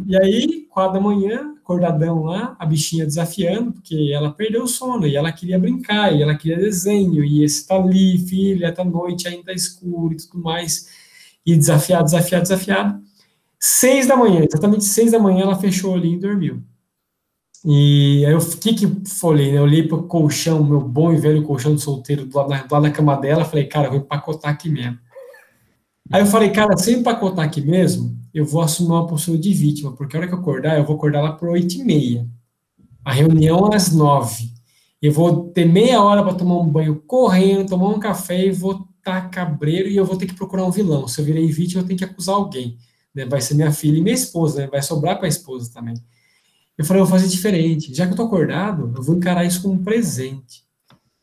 [0.08, 5.06] E aí, quatro da manhã, acordadão lá, a bichinha desafiando, porque ela perdeu o sono,
[5.06, 9.28] e ela queria brincar, e ela queria desenho, e esse tá ali, filha, tá noite,
[9.28, 10.90] ainda escuro e tudo mais.
[11.46, 13.02] E desafiado, desafiado, desafiado.
[13.60, 16.64] Seis da manhã, exatamente seis da manhã, ela fechou o e dormiu.
[17.66, 19.58] E aí eu que que falei, né?
[19.58, 22.84] Eu olhei pro colchão, meu bom e velho colchão de solteiro do lado, do lado
[22.84, 24.98] da cama dela, falei, cara, eu vou empacotar aqui mesmo.
[26.12, 29.54] Aí eu falei, cara, se eu empacotar aqui mesmo, eu vou assumir uma postura de
[29.54, 32.28] vítima, porque a hora que eu acordar, eu vou acordar lá por oito e meia.
[33.04, 34.52] A reunião é às nove.
[35.02, 38.88] Eu vou ter meia hora para tomar um banho correndo, tomar um café e vou
[38.98, 41.08] estar tá cabreiro e eu vou ter que procurar um vilão.
[41.08, 42.78] Se eu virei vítima, eu tenho que acusar alguém.
[43.16, 43.26] Né?
[43.26, 44.68] Vai ser minha filha e minha esposa, né?
[44.68, 45.96] vai sobrar para a esposa também.
[46.78, 47.94] Eu falei, eu vou fazer diferente.
[47.94, 50.64] Já que eu tô acordado, eu vou encarar isso como um presente.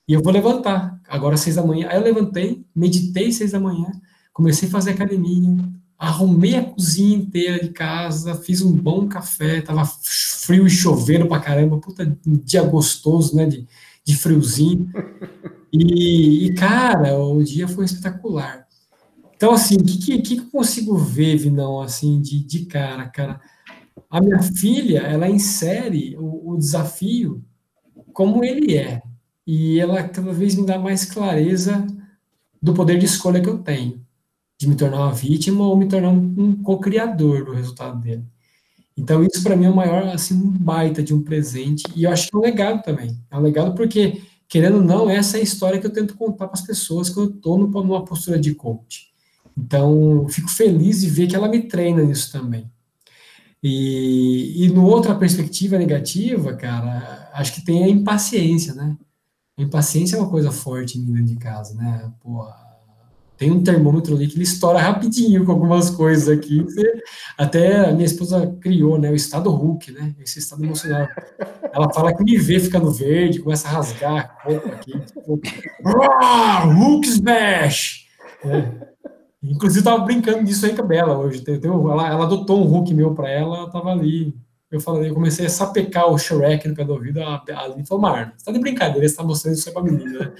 [0.08, 1.88] E eu vou levantar, agora seis da manhã.
[1.88, 3.90] Aí eu levantei, meditei seis da manhã,
[4.32, 5.56] comecei a fazer academia,
[5.98, 11.40] arrumei a cozinha inteira de casa, fiz um bom café, tava frio e chovendo pra
[11.40, 13.66] caramba, puta, um dia gostoso, né, de,
[14.04, 14.90] de friozinho.
[15.72, 18.66] E, e, cara, o dia foi espetacular.
[19.34, 23.40] Então, assim, o que, que, que eu consigo ver, Vinão, assim, de, de cara, cara?
[24.08, 27.44] A minha filha, ela insere o, o desafio
[28.12, 29.02] como ele é.
[29.46, 31.86] E ela cada vez me dá mais clareza
[32.62, 34.05] do poder de escolha que eu tenho,
[34.58, 38.24] de me tornar uma vítima ou me tornar um, co-criador do resultado dele.
[38.96, 42.10] Então, isso para mim é o maior, assim, um baita de um presente, e eu
[42.10, 43.18] acho que é um legado também.
[43.30, 46.48] É um legado porque, querendo ou não, essa é a história que eu tento contar
[46.48, 49.08] para as pessoas quando eu estou numa postura de coach.
[49.56, 52.70] Então, eu fico feliz de ver que ela me treina nisso também.
[53.62, 58.96] E, e no outra perspectiva negativa, cara, acho que tem a impaciência, né?
[59.58, 62.12] A impaciência é uma coisa forte em mim dentro de casa, né?
[62.20, 62.46] Pô,
[63.36, 66.64] tem um termômetro ali que ele estoura rapidinho com algumas coisas aqui.
[67.36, 69.10] Até a minha esposa criou, né?
[69.10, 70.14] O estado Hulk, né?
[70.20, 71.06] Esse estado emocional.
[71.72, 74.98] Ela fala que me vê ficando verde, começa a rasgar a roupa aqui.
[75.00, 75.40] Tipo,
[76.64, 78.06] Hulk smash!
[78.42, 78.86] É.
[79.42, 81.40] Inclusive, tava brincando disso aí com a Bela hoje.
[81.40, 81.90] Entendeu?
[81.90, 84.34] Ela, ela adotou um Hulk meu para ela, ela tava ali.
[84.70, 87.22] Eu falei, eu comecei a sapecar o Shrek no pé do ouvido.
[87.22, 90.20] A Ali falou, Marlon, você tá de brincadeira, você tá mostrando isso aí pra menina,
[90.20, 90.32] né?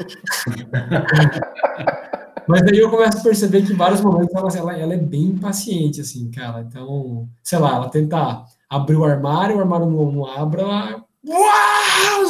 [2.49, 5.22] Mas aí eu começo a perceber que em vários momentos ela, ela, ela, é bem
[5.22, 6.61] impaciente, assim, cara.
[6.61, 11.05] Então, sei lá, ela tenta abrir o armário, o armário não, não abre, ela.
[11.26, 12.22] Uau!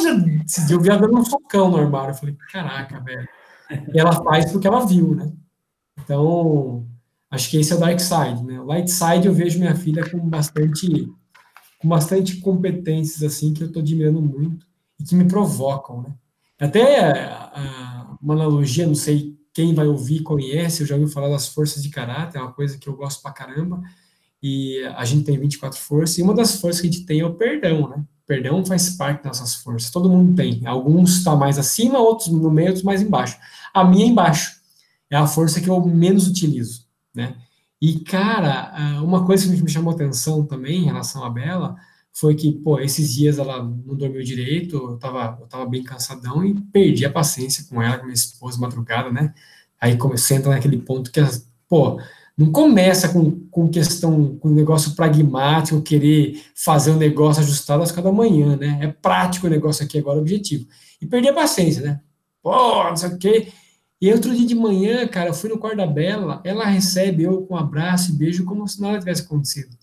[0.45, 2.11] Esse vi ela dando um socão no armário.
[2.11, 3.27] Eu falei, caraca, velho.
[3.93, 5.31] E ela faz porque ela viu, né?
[6.03, 6.85] Então,
[7.29, 8.59] acho que esse é o dark side, né?
[8.59, 11.07] O light side eu vejo minha filha com bastante
[11.79, 14.65] com bastante competências assim que eu estou admirando muito
[14.99, 16.13] e que me provocam, né?
[16.59, 17.29] Até
[18.19, 21.89] uma analogia, não sei quem vai ouvir conhece, eu já ouvi falar das forças de
[21.89, 23.81] caráter, é uma coisa que eu gosto pra caramba.
[24.39, 27.25] E a gente tem 24 forças, e uma das forças que a gente tem é
[27.25, 28.05] o perdão, né?
[28.27, 30.61] perdão faz parte das nossas forças, todo mundo tem.
[30.67, 33.35] Alguns estão tá mais acima, outros no meio, outros mais embaixo.
[33.73, 34.57] A minha é embaixo
[35.09, 37.35] é a força que eu menos utilizo, né?
[37.81, 41.75] E, cara, uma coisa que me chamou atenção também em relação à Bela
[42.19, 46.43] foi que, pô, esses dias ela não dormiu direito, eu tava, eu tava bem cansadão
[46.43, 49.35] e perdi a paciência com ela, com minha esposa, madrugada, né?
[49.79, 51.21] Aí comecei a entrar naquele ponto que,
[51.69, 52.01] pô,
[52.35, 58.11] não começa com, com questão, com negócio pragmático, querer fazer um negócio ajustado às cada
[58.11, 58.79] manhã, né?
[58.81, 60.65] É prático o negócio aqui agora, objetivo.
[60.99, 62.01] E perdi a paciência, né?
[62.41, 63.53] Pô, não sei o quê.
[64.01, 67.43] E outro dia de manhã, cara, eu fui no quarto da Bela, ela recebe eu
[67.43, 69.77] com um abraço e beijo como se nada tivesse acontecido.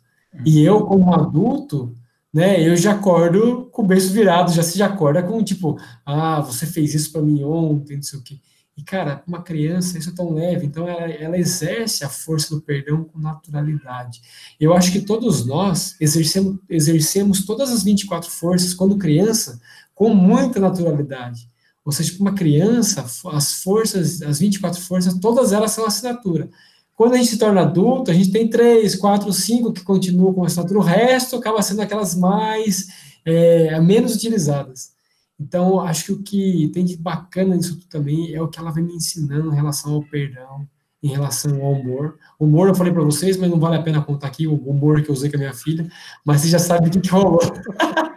[0.44, 1.94] E eu, como adulto,
[2.34, 6.40] né, eu já acordo com o berço virado, já se já acorda com tipo, ah,
[6.40, 8.40] você fez isso para mim ontem, não sei o quê.
[8.76, 12.60] E, cara, uma criança, isso é tão leve, então ela, ela exerce a força do
[12.60, 14.20] perdão com naturalidade.
[14.58, 19.60] Eu acho que todos nós exercemos, exercemos todas as 24 forças, quando criança,
[19.94, 21.48] com muita naturalidade.
[21.84, 26.50] Ou seja, para uma criança, as forças, as 24 forças, todas elas são assinatura.
[26.96, 30.44] Quando a gente se torna adulto, a gente tem três, quatro, cinco que continuam com
[30.44, 32.88] assinatura, o resto acaba sendo aquelas mais,
[33.24, 34.94] é, menos utilizadas.
[35.38, 38.84] Então, acho que o que tem de bacana nisso também é o que ela vem
[38.84, 40.68] me ensinando em relação ao perdão,
[41.02, 42.16] em relação ao humor.
[42.38, 45.02] O humor eu falei para vocês, mas não vale a pena contar aqui o humor
[45.02, 45.90] que eu usei com a minha filha,
[46.24, 47.40] mas você já sabe o que, que rolou.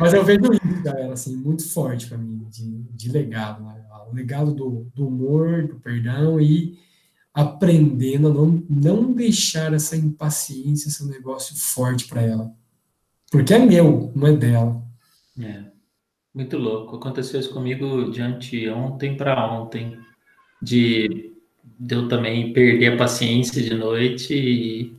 [0.00, 3.62] mas eu vejo isso, galera, assim, muito forte para mim, de, de legado.
[3.62, 3.77] Né?
[4.10, 6.78] O legado do, do humor, do perdão e
[7.32, 12.52] aprendendo a não, não deixar essa impaciência um negócio forte para ela.
[13.30, 14.82] Porque é meu, não é dela.
[15.40, 15.64] É.
[16.34, 16.96] Muito louco.
[16.96, 19.98] Aconteceu isso comigo de anteontem para ontem.
[20.60, 21.32] De,
[21.78, 24.96] de eu também perder a paciência de noite e,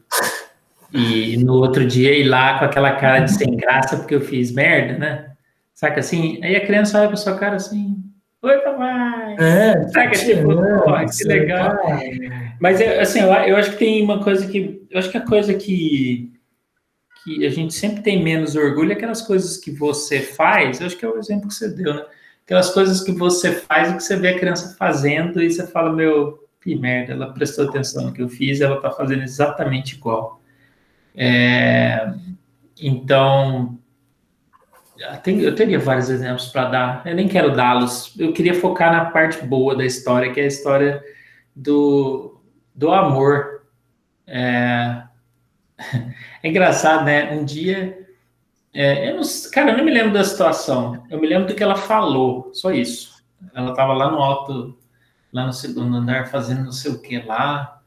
[0.93, 4.51] e no outro dia ir lá com aquela cara de sem graça porque eu fiz
[4.51, 5.36] merda, né?
[5.74, 6.39] Saca assim?
[6.43, 7.98] Aí a criança olha pra sua cara assim.
[8.41, 9.35] Oi, papai!
[9.37, 11.77] É, Saca, tipo, é, que legal.
[12.59, 14.81] Mas, assim, eu, eu acho que tem uma coisa que.
[14.89, 16.31] Eu acho que a coisa que
[17.23, 21.05] que a gente sempre tem menos orgulho, aquelas coisas que você faz, eu acho que
[21.05, 22.05] é o exemplo que você deu, né?
[22.45, 25.93] Aquelas coisas que você faz e que você vê a criança fazendo e você fala,
[25.93, 30.41] meu, que merda, ela prestou atenção no que eu fiz, ela tá fazendo exatamente igual.
[31.15, 32.11] É,
[32.81, 33.77] então,
[35.25, 39.45] eu teria vários exemplos para dar, eu nem quero dá-los, eu queria focar na parte
[39.45, 41.03] boa da história, que é a história
[41.55, 42.41] do,
[42.75, 43.63] do amor.
[44.27, 45.03] É,
[46.43, 47.31] é engraçado, né?
[47.31, 47.97] Um dia.
[48.73, 51.05] É, eu não, cara, eu não me lembro da situação.
[51.09, 53.23] Eu me lembro do que ela falou, só isso.
[53.53, 54.77] Ela estava lá no alto,
[55.31, 57.81] lá no segundo andar, fazendo não sei o que lá.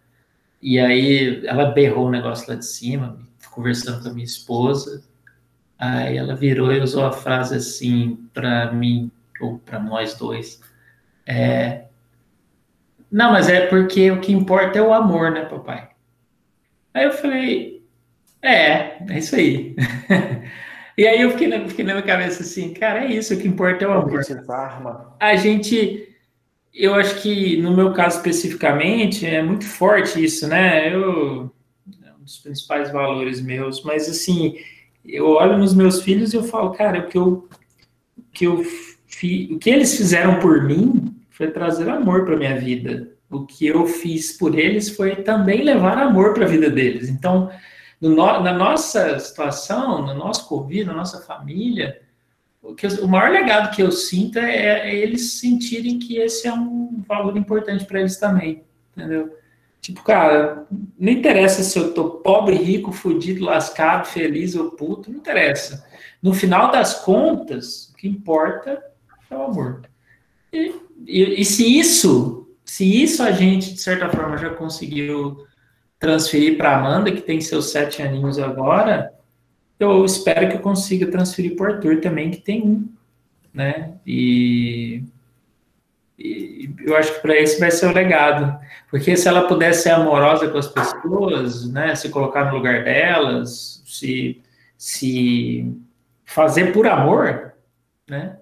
[0.61, 3.19] E aí ela berrou o negócio lá de cima,
[3.51, 5.05] conversando com a minha esposa.
[5.85, 9.11] Aí ela virou e usou a frase assim para mim,
[9.41, 10.61] ou para nós dois.
[11.27, 11.87] É,
[13.11, 15.91] não, mas é porque o que importa é o amor, né, papai?
[16.95, 17.83] Aí eu falei,
[18.41, 19.75] é, é isso aí.
[20.97, 23.49] e aí eu fiquei na, fiquei na minha cabeça assim, cara, é isso, o que
[23.49, 24.23] importa é o amor.
[25.19, 26.09] A gente,
[26.73, 30.95] eu acho que no meu caso especificamente, é muito forte isso, né?
[30.95, 31.53] Eu,
[32.07, 34.57] é um dos principais valores meus, mas assim,
[35.05, 37.49] eu olho nos meus filhos e eu falo, cara, o que eu,
[38.17, 38.63] o que eu
[39.07, 43.11] fi, o que eles fizeram por mim foi trazer amor para minha vida.
[43.31, 47.09] O que eu fiz por eles foi também levar amor para a vida deles.
[47.09, 47.51] Então,
[48.01, 52.01] no, na nossa situação, no nosso convívio, na nossa família,
[52.63, 56.53] o, que, o maior legado que eu sinto é, é, eles sentirem que esse é
[56.53, 58.63] um valor importante para eles também,
[58.97, 59.35] entendeu?
[59.83, 60.65] Tipo, cara,
[60.97, 65.85] não interessa se eu tô pobre, rico, fudido, lascado, feliz ou puto, não interessa.
[66.23, 68.81] No final das contas, o que importa
[69.29, 69.83] é o amor.
[70.53, 70.73] E,
[71.05, 75.45] e, e se isso, se isso a gente, de certa forma, já conseguiu
[75.99, 79.13] transferir para Amanda, que tem seus sete aninhos agora,
[79.81, 82.89] eu espero que eu consiga transferir para o Arthur também, que tem um,
[83.53, 83.95] né?
[84.07, 85.03] E,
[86.23, 88.59] e eu acho que para esse vai ser o legado,
[88.91, 91.95] porque se ela puder ser amorosa com as pessoas, né?
[91.95, 94.41] Se colocar no lugar delas, se,
[94.77, 95.73] se
[96.25, 97.55] fazer por amor,
[98.09, 98.39] né?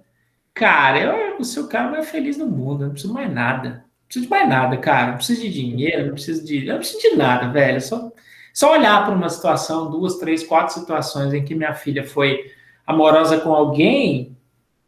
[0.55, 4.31] Cara, eu, o seu cara mais feliz no mundo, não preciso mais nada preciso de
[4.31, 5.09] mais nada, cara.
[5.09, 6.67] Não preciso de dinheiro, não preciso de.
[6.67, 7.81] Não preciso de nada, velho.
[7.81, 8.11] Só,
[8.53, 12.53] só olhar para uma situação, duas, três, quatro situações em que minha filha foi
[12.85, 14.37] amorosa com alguém,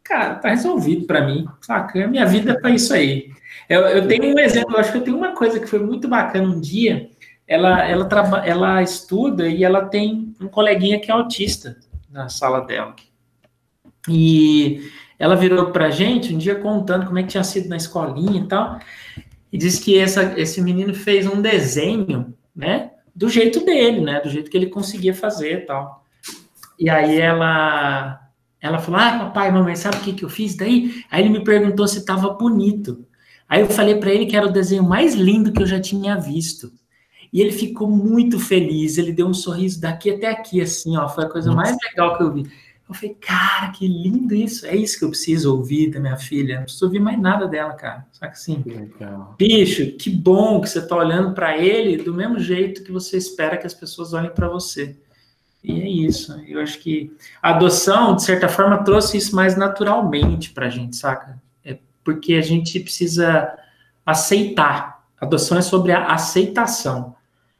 [0.03, 2.07] cara, tá resolvido para mim, saca?
[2.07, 3.31] Minha vida é para isso aí.
[3.69, 6.07] Eu, eu tenho um exemplo, eu acho que eu tenho uma coisa que foi muito
[6.07, 7.09] bacana um dia.
[7.47, 11.77] Ela, ela, traba, ela estuda e ela tem um coleguinha que é autista
[12.09, 12.95] na sala dela.
[14.09, 18.41] E ela virou pra gente um dia contando como é que tinha sido na escolinha
[18.41, 18.79] e tal
[19.53, 24.27] e diz que essa, esse menino fez um desenho, né, do jeito dele, né, do
[24.27, 26.03] jeito que ele conseguia fazer e tal.
[26.79, 28.22] E aí ela
[28.63, 31.43] ela falou: "Ah, papai, mamãe, sabe o que que eu fiz daí?" Aí ele me
[31.43, 33.05] perguntou se estava bonito.
[33.47, 36.15] Aí eu falei para ele que era o desenho mais lindo que eu já tinha
[36.15, 36.71] visto.
[37.31, 41.25] E ele ficou muito feliz, ele deu um sorriso daqui até aqui, assim, ó, foi
[41.25, 42.43] a coisa mais legal que eu vi.
[42.87, 44.65] Eu falei, cara, que lindo isso.
[44.67, 46.57] É isso que eu preciso ouvir da minha filha.
[46.57, 48.05] Não preciso ouvir mais nada dela, cara.
[48.11, 49.35] Só que assim, Legal.
[49.37, 53.57] bicho, que bom que você tá olhando para ele do mesmo jeito que você espera
[53.57, 54.95] que as pessoas olhem para você.
[55.63, 56.33] E é isso.
[56.45, 60.97] Eu acho que a adoção, de certa forma, trouxe isso mais naturalmente para a gente,
[60.97, 61.41] saca?
[61.63, 63.57] É porque a gente precisa
[64.05, 65.05] aceitar.
[65.19, 67.15] A adoção é sobre a aceitação.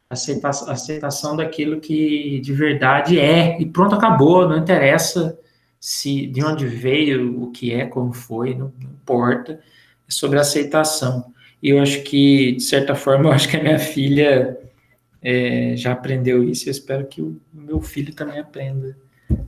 [0.09, 3.59] Aceita aceitação daquilo que de verdade é.
[3.59, 4.47] E pronto, acabou.
[4.47, 5.39] Não interessa
[5.79, 9.53] se de onde veio, o que é, como foi, não, não importa.
[9.53, 11.33] É sobre aceitação.
[11.61, 14.59] E eu acho que, de certa forma, eu acho que a minha filha
[15.23, 16.67] é, já aprendeu isso.
[16.67, 18.97] Eu espero que o meu filho também aprenda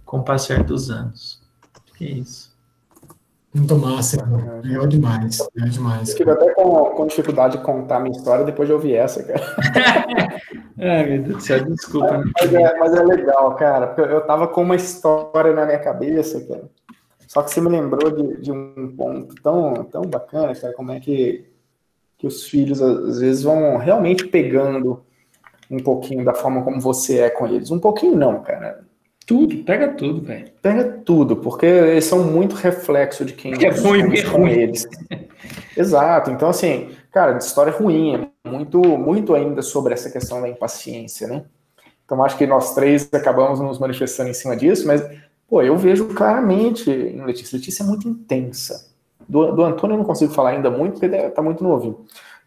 [0.06, 1.44] com o passar dos anos.
[2.00, 2.56] É isso.
[3.54, 4.62] Muito massa, cara.
[4.64, 5.40] Legal demais.
[5.56, 6.10] Legal demais.
[6.10, 9.24] Eu fico até com, com dificuldade de contar a minha história depois de ouvir essa,
[9.24, 9.42] cara.
[10.78, 12.22] Ai, meu Deus do céu, desculpa.
[12.42, 13.88] Mas é, mas é legal, cara.
[13.88, 16.70] Porque eu tava com uma história na minha cabeça, cara.
[17.28, 21.00] Só que você me lembrou de, de um ponto tão, tão bacana, cara, como é
[21.00, 21.46] que,
[22.18, 25.04] que os filhos às vezes vão realmente pegando
[25.70, 27.72] um pouquinho da forma como você é com eles.
[27.72, 28.84] Um pouquinho não, cara.
[29.26, 30.52] Tudo, pega tudo, velho.
[30.62, 34.52] Pega tudo, porque eles são muito reflexo de quem é ruim, é com ruim.
[34.52, 34.88] eles.
[35.76, 36.30] Exato.
[36.30, 41.28] Então, assim, cara, de história ruim, é muito, muito ainda sobre essa questão da impaciência,
[41.28, 41.44] né?
[42.06, 45.04] Então, acho que nós três acabamos nos manifestando em cima disso, mas,
[45.50, 47.58] pô, eu vejo claramente em Letícia.
[47.58, 48.94] Letícia é muito intensa.
[49.28, 52.06] Do, do Antônio eu não consigo falar ainda muito, porque ele tá muito novinho.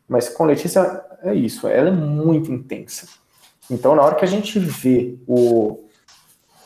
[0.09, 3.07] Mas com Letícia é isso, ela é muito intensa.
[3.71, 5.85] Então, na hora que a gente vê o,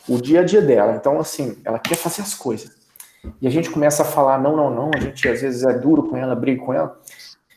[0.07, 2.71] o dia a dia dela, então, assim, ela quer fazer as coisas.
[3.41, 6.03] E a gente começa a falar, não, não, não, a gente às vezes é duro
[6.03, 6.97] com ela, briga com ela.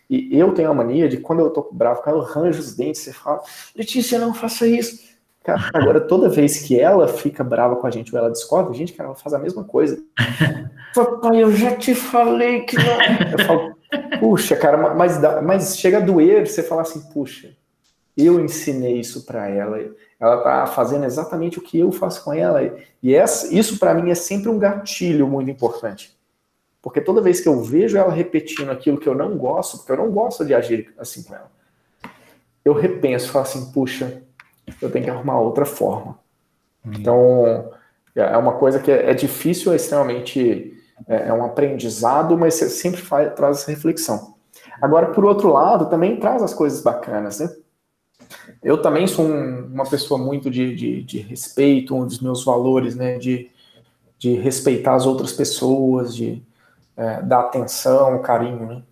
[0.09, 2.75] E eu tenho a mania de, quando eu tô bravo com ela, eu ranjo os
[2.75, 3.43] dentes, você fala,
[3.75, 5.05] Letícia, não faça isso.
[5.43, 8.75] Cara, agora, toda vez que ela fica brava com a gente ou ela discorda, a
[8.75, 9.97] gente, cara, ela faz a mesma coisa.
[10.93, 13.31] Papai, eu já te falei que não.
[13.31, 13.76] Eu falo,
[14.21, 17.51] puxa, cara, mas, mas chega a doer você falar assim, puxa,
[18.17, 19.79] eu ensinei isso para ela.
[20.19, 22.63] Ela tá fazendo exatamente o que eu faço com ela.
[23.03, 26.17] E essa, isso para mim é sempre um gatilho muito importante.
[26.81, 29.97] Porque toda vez que eu vejo ela repetindo aquilo que eu não gosto, porque eu
[29.97, 31.51] não gosto de agir assim com ela,
[32.65, 34.23] eu repenso, falo assim, puxa,
[34.81, 36.19] eu tenho que arrumar outra forma.
[36.85, 36.93] Hum.
[36.99, 37.71] Então,
[38.15, 40.76] é uma coisa que é, difícil, é extremamente.
[41.09, 44.35] É, é um aprendizado, mas você sempre faz, traz essa reflexão.
[44.81, 47.55] Agora, por outro lado, também traz as coisas bacanas, né?
[48.63, 52.97] Eu também sou um, uma pessoa muito de, de, de, respeito, um dos meus valores,
[52.97, 53.19] né?
[53.19, 53.51] De,
[54.19, 56.43] de respeitar as outras pessoas, de
[56.97, 58.83] é, dar atenção, carinho, né?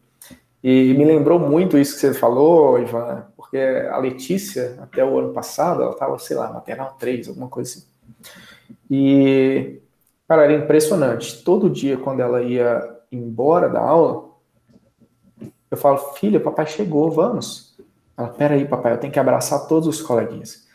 [0.62, 5.32] E me lembrou muito isso que você falou, Ivan, porque a Letícia, até o ano
[5.32, 7.86] passado, ela estava, sei lá, maternal 3, alguma coisa assim.
[8.90, 9.78] E,
[10.28, 11.42] cara, era impressionante.
[11.42, 14.30] Todo dia, quando ela ia embora da aula,
[15.70, 17.76] eu falo, filha, papai chegou, vamos.
[18.16, 20.66] Ela, peraí, papai, eu tenho que abraçar todos os coleguinhas.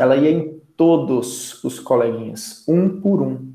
[0.00, 3.52] Ela ia em todos os coleguinhas, um por um.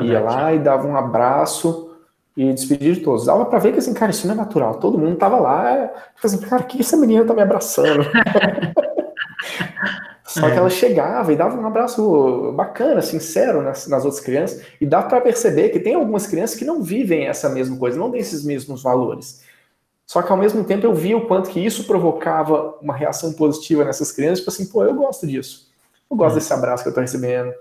[0.00, 1.96] Ia lá e dava um abraço
[2.36, 3.26] e despedir de todos.
[3.26, 4.74] Dava pra ver que, assim, cara, isso não é natural.
[4.74, 8.04] Todo mundo tava lá, é, tipo assim, cara, que essa menina tá me abraçando?
[10.26, 14.86] Só que ela chegava e dava um abraço bacana, sincero nas, nas outras crianças, e
[14.86, 18.20] dá para perceber que tem algumas crianças que não vivem essa mesma coisa, não têm
[18.20, 19.44] esses mesmos valores.
[20.06, 23.84] Só que ao mesmo tempo eu via o quanto que isso provocava uma reação positiva
[23.84, 25.70] nessas crianças, tipo assim, pô, eu gosto disso.
[26.10, 27.52] Eu gosto desse abraço que eu tô recebendo.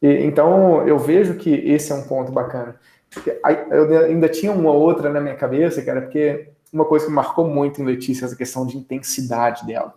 [0.00, 2.76] E, então eu vejo que esse é um ponto bacana.
[3.70, 7.80] Eu ainda tinha uma outra na minha cabeça, cara, porque uma coisa que marcou muito
[7.80, 9.94] em Letícia, essa questão de intensidade dela.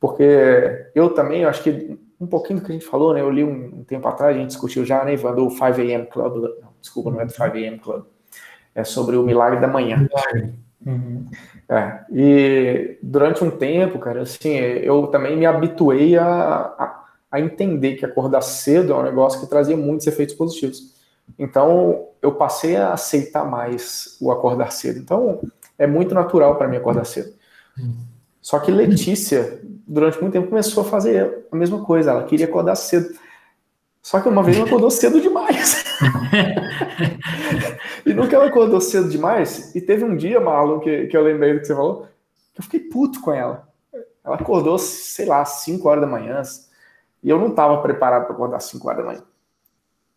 [0.00, 3.20] Porque eu também, eu acho que um pouquinho do que a gente falou, né?
[3.20, 6.36] Eu li um, um tempo atrás, a gente discutiu já, né, Ivan, do 5am Club.
[6.60, 8.04] Não, desculpa, não é do 5am Club.
[8.74, 10.08] É sobre o milagre da manhã.
[10.84, 11.26] Uhum.
[11.68, 17.96] É, e durante um tempo, cara, assim, eu também me habituei a, a, a entender
[17.96, 20.94] que acordar cedo é um negócio que trazia muitos efeitos positivos.
[21.38, 25.00] Então, eu passei a aceitar mais o acordar cedo.
[25.00, 25.40] Então,
[25.78, 27.34] é muito natural para mim acordar cedo.
[28.46, 32.12] Só que Letícia, durante muito tempo, começou a fazer a mesma coisa.
[32.12, 33.12] Ela queria acordar cedo.
[34.00, 35.84] Só que uma vez ela acordou cedo demais.
[38.06, 39.74] e nunca ela acordou cedo demais.
[39.74, 42.06] E teve um dia, Marlon, que, que eu lembrei do que você falou,
[42.54, 43.68] que eu fiquei puto com ela.
[44.24, 46.40] Ela acordou, sei lá, 5 horas da manhã.
[47.24, 49.22] E eu não estava preparado para acordar 5 horas da manhã.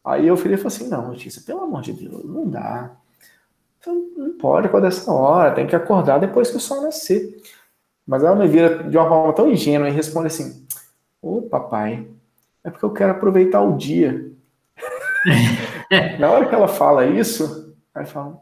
[0.05, 2.91] Aí eu falei assim, não, Letícia, pelo amor de Deus, não dá.
[3.79, 7.41] Você não pode acordar essa hora, tem que acordar depois que o sol nascer.
[8.09, 10.65] Mas ela me vira de uma forma tão ingênua e responde assim,
[11.21, 12.07] ô oh, papai,
[12.63, 14.31] é porque eu quero aproveitar o dia.
[16.17, 18.41] Na hora que ela fala isso, aí fala,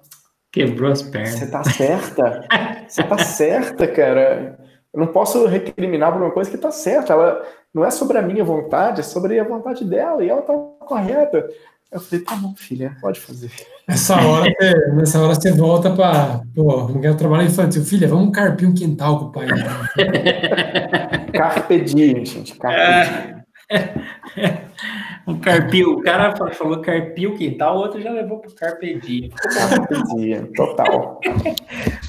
[0.53, 1.31] quebrou as pernas.
[1.31, 2.47] Você tá certa,
[2.87, 4.57] você tá certa, cara.
[4.93, 7.11] Eu não posso recriminar por uma coisa que tá certa.
[7.11, 10.53] Ela não é sobre a minha vontade, é sobre a vontade dela, e ela tá
[10.79, 11.45] correta.
[11.91, 13.51] Eu falei, tá bom, filha, pode fazer.
[13.87, 16.41] Nessa hora, você, nessa hora você volta para.
[16.53, 17.83] Pô, não quero trabalhar infantil.
[17.83, 19.47] Filha, vamos carpir um quintal com o pai.
[21.31, 22.57] Carpe diem, gente.
[22.57, 23.37] Carpe diem.
[25.27, 25.93] um carpio.
[25.93, 29.29] O cara falou carpio quintal, o outro já levou pro carpe diem.
[29.29, 31.19] Carpe diem, total.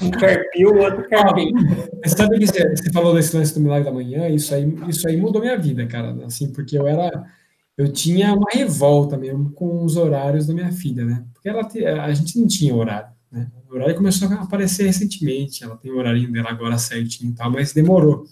[0.01, 1.53] um carpio, o outro carpio.
[2.03, 4.27] Ah, sabe que você, você falou desse lance do milagre da manhã?
[4.27, 6.15] Isso aí, isso aí mudou minha vida, cara.
[6.25, 7.09] Assim, porque eu era
[7.79, 11.25] eu tinha uma revolta mesmo com os horários da minha filha, né?
[11.33, 11.65] Porque ela,
[12.03, 13.49] a gente não tinha horário, né?
[13.69, 17.49] O horário começou a aparecer recentemente, ela tem o horário dela agora certinho e tal,
[17.49, 18.25] mas demorou.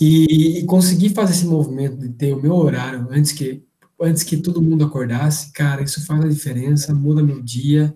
[0.00, 3.62] E, e consegui fazer esse movimento de ter o meu horário antes que
[4.00, 7.94] antes que todo mundo acordasse, cara, isso faz a diferença, muda meu dia,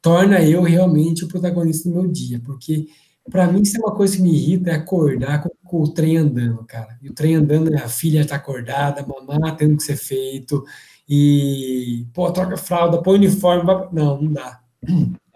[0.00, 2.86] torna eu realmente o protagonista do meu dia, porque
[3.30, 6.16] para mim, isso é uma coisa que me irrita, é acordar com, com, o trem
[6.18, 6.98] andando, cara.
[7.00, 10.64] E o trem andando, a filha está acordada, a mamá tendo que ser feito,
[11.08, 14.60] e, pô, troca fralda, põe uniforme, não, não dá.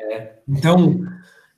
[0.00, 0.38] É.
[0.48, 1.00] Então,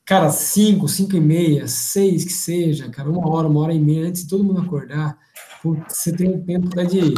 [0.04, 4.08] cara, cinco, cinco e meia, seis que seja, cara, uma hora, uma hora e meia
[4.08, 5.16] antes de todo mundo acordar,
[5.62, 7.14] você tem um tempo de,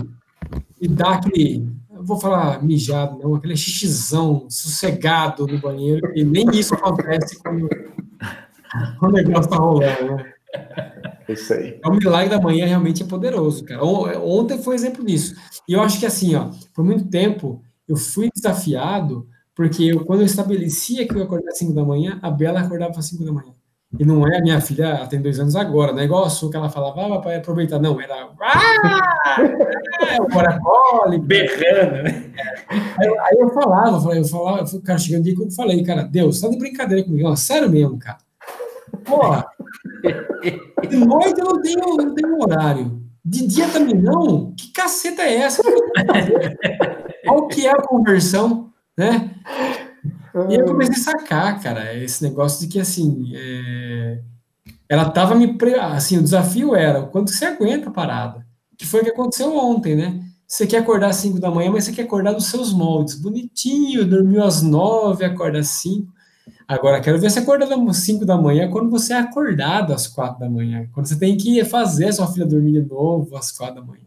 [0.80, 6.74] de dar aquele, vou falar mijado, não, aquele xixizão sossegado no banheiro, e nem isso
[6.74, 7.68] acontece quando
[9.00, 10.32] o negócio tá rolando, né?
[11.28, 11.80] Isso aí.
[11.82, 13.82] É o milagre da manhã realmente é poderoso, cara.
[13.84, 15.34] Ontem foi exemplo disso.
[15.68, 20.20] E eu acho que assim, ó, por muito tempo eu fui desafiado, porque eu, quando
[20.20, 23.24] eu estabelecia que eu ia acordar às 5 da manhã, a Bela acordava às 5
[23.24, 23.52] da manhã.
[23.98, 26.30] E não é a minha filha, ela tem dois anos agora, não é igual a
[26.30, 27.78] sua que ela falava, ah, papai, aproveitar.
[27.78, 28.30] Não, era.
[28.40, 29.36] Ah!
[30.08, 31.18] É, o Guaracole.
[31.18, 32.32] Berrando, né?
[32.68, 36.04] Aí, aí, eu falava, eu falava, eu, cara, chegando um dia que eu falei, cara,
[36.04, 38.16] Deus, tá de brincadeira comigo, não, sério mesmo, cara.
[39.04, 39.46] Porra,
[40.88, 43.02] de noite eu não tenho, não tenho horário.
[43.24, 44.52] De dia também não?
[44.52, 45.62] Que caceta é essa?
[47.24, 49.30] Qual que é a conversão, né?
[50.48, 54.20] E eu comecei a sacar, cara, esse negócio de que, assim, é...
[54.88, 55.56] ela tava me...
[55.80, 58.44] Assim, o desafio era o quanto você aguenta a parada.
[58.76, 60.20] Que foi o que aconteceu ontem, né?
[60.46, 63.14] Você quer acordar às 5 da manhã, mas você quer acordar nos seus moldes.
[63.14, 66.12] Bonitinho, dormiu às 9, acorda às 5.
[66.66, 70.38] Agora, quero ver você acordar às 5 da manhã quando você é acordado às 4
[70.38, 70.88] da manhã.
[70.92, 74.02] Quando você tem que fazer a sua filha dormir de novo às 4 da manhã.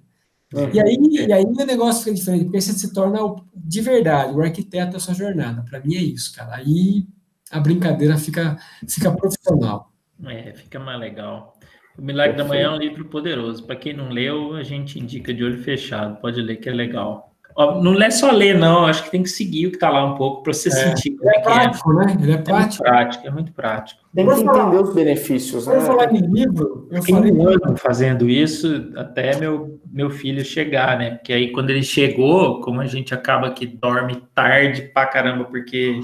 [0.53, 0.69] Uhum.
[0.73, 0.97] E, aí,
[1.27, 3.19] e aí o negócio fica diferente, porque você se torna
[3.53, 5.63] de verdade o arquiteto da sua jornada.
[5.69, 6.55] Para mim é isso, cara.
[6.55, 7.05] Aí
[7.51, 9.91] a brincadeira fica, fica profissional.
[10.25, 11.57] É, fica mais legal.
[11.97, 13.63] O Milagre da Manhã é um livro poderoso.
[13.63, 16.19] Para quem não leu, a gente indica de olho fechado.
[16.19, 17.34] Pode ler que é legal.
[17.57, 18.85] Não é só ler, não.
[18.85, 21.15] Acho que tem que seguir o que está lá um pouco para você é, sentir.
[21.21, 22.05] Ele é, é prático, é.
[22.05, 22.17] né?
[22.21, 22.47] Ele é prático.
[22.47, 24.01] É muito prático, é muito prático.
[24.13, 25.65] Tem que entender os benefícios.
[25.65, 25.79] Né?
[25.79, 31.11] falar em livro, eu Fiquei um ano fazendo isso até meu, meu filho chegar, né?
[31.11, 36.01] Porque aí quando ele chegou, como a gente acaba que dorme tarde pra caramba, porque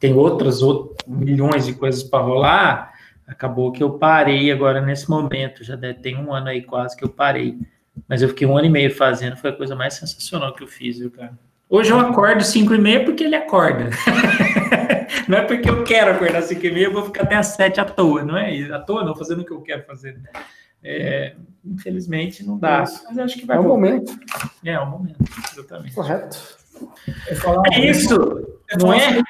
[0.00, 0.60] tem outras,
[1.06, 2.92] milhões de coisas para rolar,
[3.26, 5.62] acabou que eu parei agora nesse momento.
[5.62, 7.56] Já deve, tem um ano aí quase que eu parei.
[8.06, 10.68] Mas eu fiquei um ano e meio fazendo, foi a coisa mais sensacional que eu
[10.68, 11.38] fiz, viu, cara?
[11.70, 13.90] Hoje eu acordo 5 e meia porque ele acorda.
[15.28, 17.80] não é porque eu quero acordar 5 e meia, eu vou ficar até às 7
[17.80, 18.62] à toa, não é?
[18.72, 20.18] À toa não, fazendo o que eu quero fazer.
[20.82, 21.34] É,
[21.64, 22.80] infelizmente não dá.
[22.80, 23.56] Mas acho que vai.
[23.56, 24.18] É o momento.
[24.64, 25.18] É, é o momento,
[25.52, 25.94] exatamente.
[25.94, 26.38] Correto.
[27.72, 28.16] É isso,
[28.80, 29.20] não é?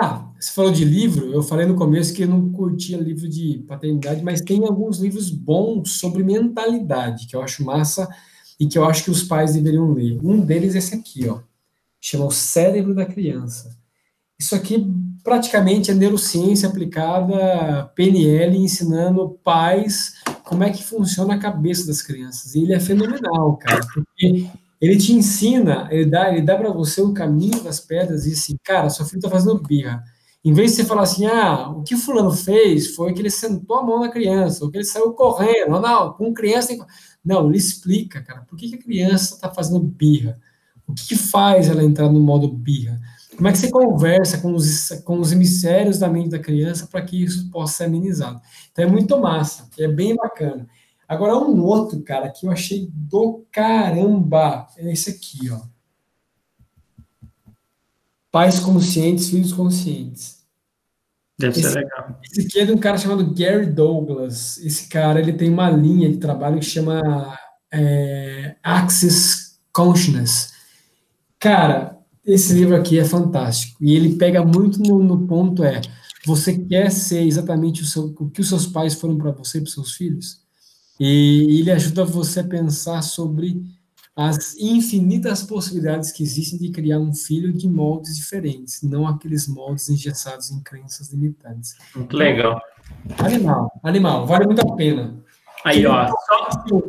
[0.00, 3.64] Ah, você falou de livro, eu falei no começo que eu não curtia livro de
[3.68, 8.08] paternidade, mas tem alguns livros bons sobre mentalidade, que eu acho massa
[8.58, 10.18] e que eu acho que os pais deveriam ler.
[10.20, 11.40] Um deles é esse aqui, ó.
[12.00, 13.76] Chama O Cérebro da Criança.
[14.36, 14.84] Isso aqui
[15.22, 22.56] praticamente é neurociência aplicada, PNL, ensinando pais como é que funciona a cabeça das crianças.
[22.56, 27.00] E ele é fenomenal, cara, porque ele te ensina, ele dá, ele dá para você
[27.00, 30.02] o caminho das pedras e assim, cara, sua filha está fazendo birra.
[30.44, 33.76] Em vez de você falar assim, ah, o que fulano fez foi que ele sentou
[33.76, 36.68] a mão na criança, ou que ele saiu correndo, não, não com criança...
[36.68, 36.80] Tem...
[37.24, 40.40] Não, ele explica, cara, por que, que a criança está fazendo birra?
[40.86, 43.00] O que, que, faz ela entrar no modo birra?
[43.36, 47.02] Como é que você conversa com os, com os emissários da mente da criança para
[47.02, 48.40] que isso possa ser amenizado?
[48.72, 50.68] Então é muito massa, é bem bacana.
[51.08, 55.60] Agora, um outro, cara, que eu achei do caramba, é esse aqui, ó.
[58.32, 60.42] Pais conscientes, filhos conscientes.
[61.38, 62.20] Deve esse, ser legal.
[62.24, 64.58] Esse aqui é de um cara chamado Gary Douglas.
[64.58, 67.38] Esse cara, ele tem uma linha de trabalho que chama
[67.72, 70.52] é, Access Consciousness.
[71.38, 73.76] Cara, esse livro aqui é fantástico.
[73.80, 75.80] E ele pega muito no, no ponto é,
[76.24, 79.60] você quer ser exatamente o, seu, o que os seus pais foram para você e
[79.60, 80.40] para seus filhos?
[81.00, 83.62] E ele ajuda você a pensar sobre
[84.16, 89.88] as infinitas possibilidades que existem de criar um filho de moldes diferentes, não aqueles moldes
[89.88, 91.76] engessados em crenças limitantes.
[91.96, 92.60] Muito legal.
[93.18, 95.22] Animal, animal, vale muito a pena.
[95.64, 96.08] Aí, ó.
[96.08, 96.82] Só...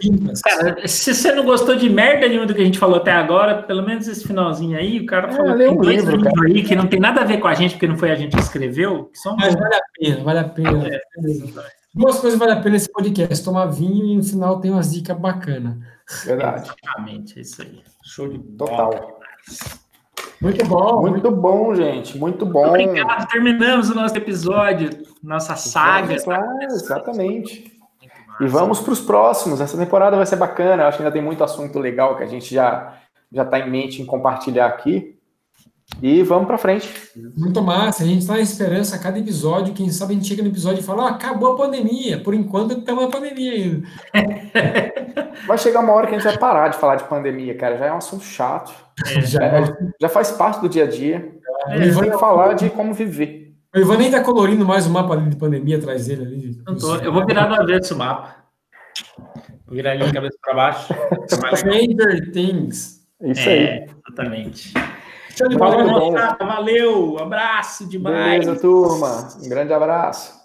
[0.44, 3.62] Cara, se você não gostou de merda nenhuma do que a gente falou até agora,
[3.62, 6.48] pelo menos esse finalzinho aí, o cara É, falou que um livro, cara.
[6.48, 8.36] aí que não tem nada a ver com a gente, porque não foi a gente
[8.36, 9.06] que escreveu.
[9.06, 10.90] Que são Mas vale a pena, vale a pena.
[11.94, 15.18] Duas coisas vale a pena nesse podcast: tomar vinho e no final tem umas dicas
[15.18, 15.76] bacanas.
[16.26, 16.72] Verdade.
[16.84, 17.84] Exatamente, é isso aí.
[18.04, 18.90] Show de bola.
[18.90, 19.20] Total.
[20.42, 21.02] Muito bom.
[21.02, 22.18] Muito bom, gente.
[22.18, 22.68] Muito bom.
[22.68, 24.90] Obrigado, terminamos o nosso episódio,
[25.22, 26.18] nossa saga.
[26.18, 27.72] Vamos lá, exatamente.
[28.42, 29.62] E vamos para os próximos.
[29.62, 30.84] Essa temporada vai ser bacana.
[30.84, 32.98] Eu acho que ainda tem muito assunto legal que a gente já
[33.32, 35.18] já está em mente em compartilhar aqui.
[36.02, 36.90] E vamos para frente.
[37.38, 38.04] Muito massa.
[38.04, 39.74] A gente está na esperança a cada episódio.
[39.74, 42.20] Quem sabe a gente chega no episódio e fala: ah, acabou a pandemia.
[42.22, 43.88] Por enquanto, estamos na pandemia ainda.
[45.48, 47.78] Vai chegar uma hora que a gente vai parar de falar de pandemia, cara.
[47.78, 48.74] Já é um assunto chato.
[49.26, 51.32] Já, É, já faz parte do dia a dia.
[51.72, 53.54] gente Ivan, tem que falar de como viver.
[53.76, 56.62] o Ivan nem está colorindo mais o mapa de pandemia atrás dele ali.
[56.66, 58.36] Não tô- eu vou virar do avesso o mapa.
[59.66, 60.94] Vou virar ele de cabeça para baixo.
[61.56, 63.02] Stranger Things.
[63.22, 63.60] Isso aí.
[63.66, 64.74] É, exatamente.
[65.36, 66.38] Show de Valeu, bola.
[66.40, 68.46] Valeu, abraço demais.
[68.46, 69.30] Beleza, turma.
[69.44, 70.43] Um grande abraço.